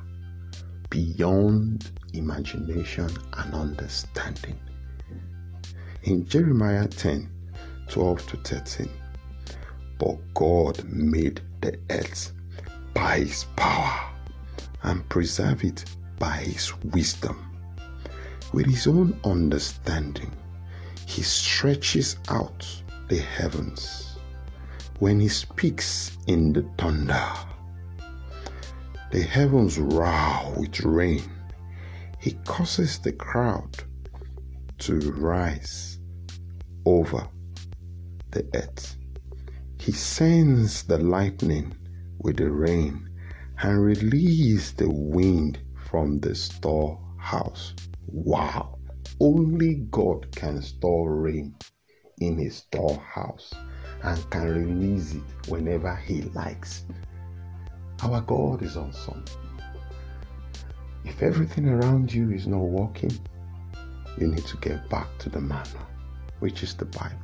beyond 0.89 1.91
imagination 2.13 3.11
and 3.33 3.53
understanding. 3.53 4.61
In 6.05 6.29
Jeremiah 6.29 6.87
10 6.87 7.29
12 7.89 8.27
to 8.29 8.37
13, 8.37 8.89
but 9.99 10.17
God 10.35 10.85
made 10.85 11.41
the 11.61 11.77
earth 11.91 12.31
by 12.95 13.19
his 13.19 13.47
power 13.57 14.13
and 14.85 15.09
preserve 15.09 15.65
it 15.65 15.85
by 16.21 16.37
his 16.37 16.73
wisdom. 16.85 17.51
With 18.53 18.67
his 18.67 18.87
own 18.87 19.19
understanding, 19.25 20.31
he 21.07 21.23
stretches 21.23 22.17
out 22.29 22.65
the 23.09 23.19
heavens 23.19 24.19
when 25.01 25.19
he 25.19 25.29
speaks 25.29 26.17
in 26.29 26.53
the 26.53 26.63
thunder. 26.79 27.27
The 29.11 29.23
heavens 29.23 29.79
roar 29.79 30.55
with 30.57 30.81
rain. 30.81 31.23
He 32.21 32.33
causes 32.45 32.99
the 32.99 33.13
crowd 33.13 33.83
to 34.81 34.99
rise 35.13 35.99
over 36.85 37.27
the 38.31 38.47
earth. 38.55 38.97
He 39.79 39.93
sends 39.93 40.83
the 40.83 40.99
lightning 40.99 41.75
with 42.19 42.37
the 42.37 42.51
rain 42.51 43.09
and 43.63 43.83
releases 43.83 44.73
the 44.75 44.91
wind 44.91 45.59
from 45.91 46.21
the 46.21 46.35
storehouse. 46.37 47.75
Wow! 48.07 48.79
Only 49.19 49.87
God 49.91 50.31
can 50.37 50.63
store 50.63 51.17
rain 51.17 51.57
in 52.21 52.39
his 52.39 52.59
storehouse 52.59 53.53
and 54.05 54.31
can 54.31 54.55
release 54.55 55.15
it 55.15 55.49
whenever 55.49 55.97
he 55.97 56.23
likes. 56.23 56.85
Our 58.05 58.21
God 58.21 58.63
is 58.63 58.77
awesome. 58.77 59.25
If 61.05 61.23
everything 61.23 61.69
around 61.69 62.13
you 62.15 62.31
is 62.31 62.47
not 62.47 62.63
working, 62.63 63.13
you 64.17 64.29
need 64.29 64.47
to 64.47 64.57
get 64.59 64.89
back 64.89 65.09
to 65.19 65.29
the 65.29 65.41
manna, 65.41 65.87
which 66.39 66.63
is 66.63 66.75
the 66.75 66.85
Bible. 66.85 67.17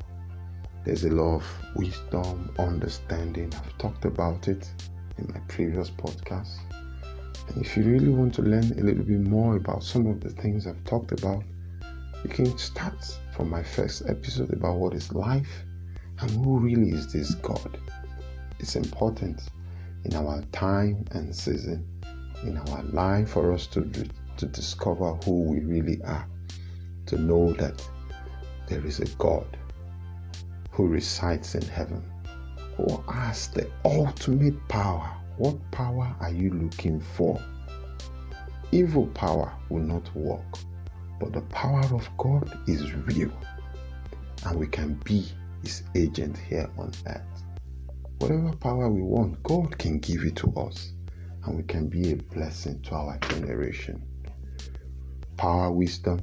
There's 0.84 1.04
a 1.04 1.10
lot 1.10 1.36
of 1.36 1.44
wisdom, 1.76 2.52
understanding. 2.58 3.52
I've 3.54 3.78
talked 3.78 4.04
about 4.04 4.48
it 4.48 4.68
in 5.18 5.30
my 5.32 5.40
previous 5.46 5.88
podcast. 5.88 6.58
If 7.54 7.76
you 7.76 7.84
really 7.84 8.08
want 8.08 8.34
to 8.34 8.42
learn 8.42 8.72
a 8.78 8.82
little 8.82 9.04
bit 9.04 9.20
more 9.20 9.56
about 9.56 9.82
some 9.82 10.06
of 10.06 10.20
the 10.20 10.30
things 10.30 10.66
I've 10.66 10.82
talked 10.84 11.12
about, 11.12 11.44
you 12.24 12.30
can 12.30 12.58
start 12.58 13.18
from 13.34 13.48
my 13.48 13.62
first 13.62 14.02
episode 14.08 14.52
about 14.52 14.76
what 14.76 14.94
is 14.94 15.12
life 15.12 15.64
and 16.20 16.30
who 16.30 16.58
really 16.58 16.90
is 16.90 17.12
this 17.12 17.34
God. 17.36 17.78
It's 18.58 18.76
important 18.76 19.42
in 20.04 20.14
our 20.14 20.42
time 20.52 21.04
and 21.12 21.34
season 21.34 21.86
in 22.42 22.56
our 22.56 22.82
life 22.84 23.30
for 23.30 23.52
us 23.52 23.66
to, 23.68 23.82
to 24.36 24.46
discover 24.46 25.14
who 25.24 25.42
we 25.42 25.60
really 25.60 26.02
are, 26.02 26.28
to 27.06 27.18
know 27.18 27.52
that 27.54 27.82
there 28.68 28.84
is 28.84 29.00
a 29.00 29.06
God 29.16 29.46
who 30.70 30.86
resides 30.88 31.54
in 31.54 31.62
heaven, 31.62 32.02
who 32.76 33.02
has 33.10 33.48
the 33.48 33.70
ultimate 33.84 34.56
power. 34.68 35.10
What 35.38 35.70
power 35.70 36.14
are 36.20 36.32
you 36.32 36.50
looking 36.50 37.00
for? 37.00 37.40
Evil 38.72 39.06
power 39.08 39.52
will 39.68 39.82
not 39.82 40.14
work, 40.14 40.58
but 41.20 41.32
the 41.32 41.42
power 41.42 41.84
of 41.94 42.08
God 42.18 42.58
is 42.68 42.92
real, 42.92 43.32
and 44.44 44.58
we 44.58 44.66
can 44.66 44.94
be 45.04 45.26
His 45.62 45.82
agent 45.94 46.36
here 46.38 46.70
on 46.78 46.92
earth. 47.06 47.44
Whatever 48.18 48.56
power 48.56 48.88
we 48.88 49.02
want, 49.02 49.42
God 49.42 49.76
can 49.78 49.98
give 49.98 50.24
it 50.24 50.36
to 50.36 50.52
us 50.56 50.92
and 51.46 51.56
we 51.56 51.62
can 51.62 51.86
be 51.88 52.12
a 52.12 52.16
blessing 52.16 52.80
to 52.82 52.94
our 52.94 53.18
generation. 53.18 54.02
Power, 55.36 55.70
wisdom 55.70 56.20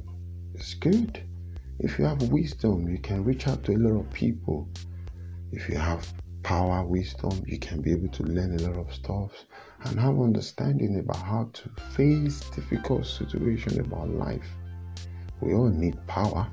is 0.54 0.74
good. 0.74 1.22
If 1.78 1.98
you 1.98 2.04
have 2.04 2.22
wisdom, 2.30 2.88
you 2.88 2.98
can 2.98 3.24
reach 3.24 3.48
out 3.48 3.64
to 3.64 3.72
a 3.72 3.78
lot 3.78 3.98
of 3.98 4.10
people. 4.10 4.68
If 5.52 5.68
you 5.68 5.76
have 5.76 6.06
power, 6.44 6.84
wisdom, 6.84 7.42
you 7.46 7.58
can 7.58 7.80
be 7.80 7.90
able 7.90 8.08
to 8.08 8.22
learn 8.22 8.54
a 8.54 8.62
lot 8.62 8.76
of 8.76 8.94
stuff 8.94 9.32
and 9.84 9.98
have 9.98 10.20
understanding 10.20 10.98
about 10.98 11.16
how 11.16 11.48
to 11.54 11.68
face 11.96 12.40
difficult 12.50 13.06
situations 13.06 13.78
about 13.78 14.10
life. 14.10 14.46
We 15.40 15.54
all 15.54 15.70
need 15.70 15.96
power. 16.06 16.46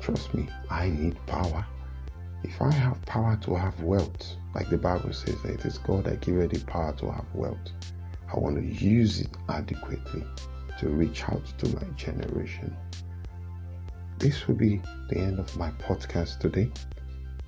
Trust 0.00 0.34
me, 0.34 0.46
I 0.70 0.90
need 0.90 1.16
power. 1.26 1.66
If 2.44 2.60
I 2.62 2.70
have 2.70 3.04
power 3.06 3.36
to 3.42 3.54
have 3.54 3.82
wealth, 3.82 4.36
like 4.54 4.68
the 4.68 4.78
Bible 4.78 5.12
says, 5.12 5.42
it 5.44 5.64
is 5.64 5.78
God 5.78 6.04
that 6.04 6.20
giveth 6.20 6.52
the 6.52 6.60
power 6.70 6.92
to 6.98 7.10
have 7.10 7.26
wealth. 7.34 7.72
I 8.32 8.38
want 8.38 8.56
to 8.56 8.84
use 8.84 9.20
it 9.20 9.30
adequately 9.48 10.24
to 10.80 10.88
reach 10.90 11.24
out 11.24 11.44
to 11.58 11.68
my 11.74 11.84
generation. 11.96 12.76
This 14.18 14.46
will 14.46 14.54
be 14.54 14.82
the 15.08 15.18
end 15.18 15.38
of 15.38 15.56
my 15.56 15.70
podcast 15.72 16.40
today. 16.40 16.70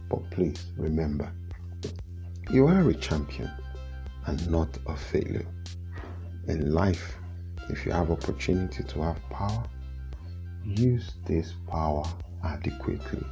But 0.09 0.29
please 0.31 0.65
remember, 0.77 1.31
you 2.53 2.67
are 2.67 2.89
a 2.89 2.95
champion 2.95 3.49
and 4.27 4.51
not 4.51 4.69
a 4.87 4.97
failure. 4.97 5.47
In 6.49 6.73
life, 6.73 7.17
if 7.69 7.87
you 7.87 7.93
have 7.93 8.11
opportunity 8.11 8.83
to 8.83 9.03
have 9.03 9.23
power, 9.31 9.63
use 10.65 11.13
this 11.27 11.55
power 11.69 12.05
adequately. 12.45 13.25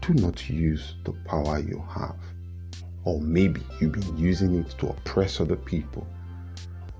Do 0.00 0.14
not 0.14 0.48
use 0.48 0.94
the 1.04 1.12
power 1.26 1.58
you 1.58 1.84
have 1.90 2.16
Or 3.04 3.20
maybe 3.20 3.60
you've 3.78 3.92
been 3.92 4.16
using 4.16 4.54
it 4.58 4.70
to 4.78 4.88
oppress 4.88 5.38
other 5.40 5.56
people 5.56 6.06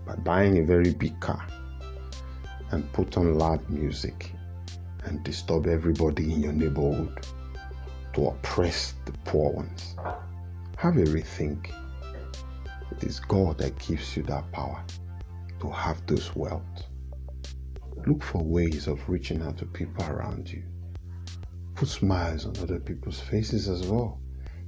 by 0.07 0.15
buying 0.17 0.59
a 0.59 0.63
very 0.63 0.93
big 0.93 1.19
car 1.21 1.47
and 2.71 2.93
put 2.93 3.17
on 3.17 3.39
loud 3.39 3.67
music 3.71 4.33
and 5.05 5.25
disturb 5.25 5.67
everybody 5.67 6.33
in 6.33 6.43
your 6.43 6.53
neighborhood 6.53 7.27
to 8.13 8.27
oppress 8.27 8.95
the 9.07 9.13
poor 9.25 9.53
ones. 9.53 9.97
Have 10.79 10.97
a 10.97 11.03
rethink. 11.03 11.73
It 12.93 13.03
is 13.03 13.19
God 13.19 13.59
that 13.59 13.77
gives 13.81 14.17
you 14.17 14.23
that 14.23 14.49
power 14.53 14.81
to 15.59 15.69
have 15.69 16.07
those 16.07 16.37
wealth. 16.37 16.63
Look 18.07 18.23
for 18.23 18.45
ways 18.45 18.87
of 18.87 19.01
reaching 19.09 19.43
out 19.43 19.59
to 19.59 19.67
people 19.67 20.05
around 20.05 20.49
you. 20.49 20.63
Put 21.75 21.89
smiles 21.89 22.47
on 22.47 22.57
other 22.59 22.79
people's 22.79 23.19
faces 23.19 23.69
as 23.69 23.89
well. 23.89 24.21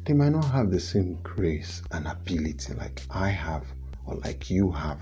They 0.05 0.13
might 0.13 0.31
not 0.31 0.47
have 0.47 0.73
the 0.73 0.81
same 0.81 1.15
grace 1.23 1.81
and 1.93 2.09
ability 2.09 2.75
like 2.75 3.03
I 3.11 3.29
have, 3.29 3.65
or 4.05 4.17
like 4.17 4.51
you 4.51 4.73
have, 4.73 4.99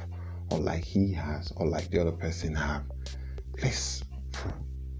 or 0.51 0.59
like 0.59 0.85
he 0.85 1.11
has, 1.15 1.51
or 1.57 1.69
like 1.69 1.89
the 1.91 2.03
other 2.03 2.13
person 2.13 2.55
have. 2.55 2.85
Let's 3.63 4.05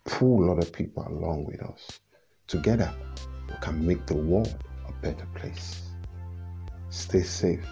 pull 0.07 0.51
other 0.51 0.71
people 0.71 1.07
along 1.07 1.45
with 1.45 1.63
us. 1.63 2.01
Together, 2.47 2.91
we 3.47 3.57
can 3.61 3.87
make 3.87 4.07
the 4.07 4.17
world 4.17 4.65
a 4.89 4.93
better 5.03 5.27
place. 5.35 5.88
Stay 6.91 7.23
safe. 7.23 7.67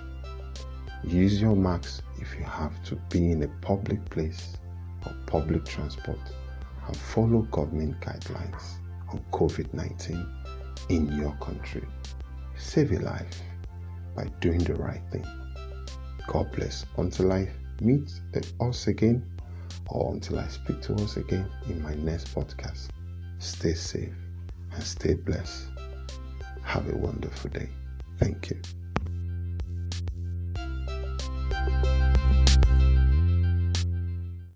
Use 1.05 1.41
your 1.41 1.57
masks 1.57 2.03
if 2.19 2.35
you 2.39 2.45
have 2.45 2.83
to 2.85 2.97
be 3.11 3.31
in 3.31 3.43
a 3.43 3.49
public 3.61 4.05
place 4.11 4.57
or 5.05 5.15
public 5.27 5.65
transport 5.65 6.19
and 6.87 6.97
follow 6.97 7.43
government 7.43 8.01
guidelines 8.01 8.77
on 9.11 9.25
COVID 9.33 9.73
19 9.73 10.27
in 10.89 11.19
your 11.19 11.33
country. 11.37 11.85
Save 12.57 12.93
a 12.93 12.99
life 13.01 13.43
by 14.15 14.25
doing 14.41 14.59
the 14.59 14.75
right 14.75 15.03
thing. 15.11 15.25
God 16.27 16.51
bless. 16.53 16.87
Until 16.97 17.33
I 17.33 17.49
meet 17.81 18.11
us 18.61 18.87
again 18.87 19.25
or 19.89 20.13
until 20.13 20.39
I 20.39 20.49
speak 20.49 20.81
to 20.83 20.95
us 20.95 21.17
again 21.17 21.49
in 21.69 21.83
my 21.83 21.95
next 21.95 22.35
podcast, 22.35 22.89
stay 23.39 23.75
safe 23.75 24.15
and 24.73 24.83
stay 24.83 25.15
blessed. 25.15 25.69
Have 26.63 26.89
a 26.93 26.97
wonderful 26.97 27.51
day. 27.51 27.69
Thank 28.19 28.51
you. 28.51 28.61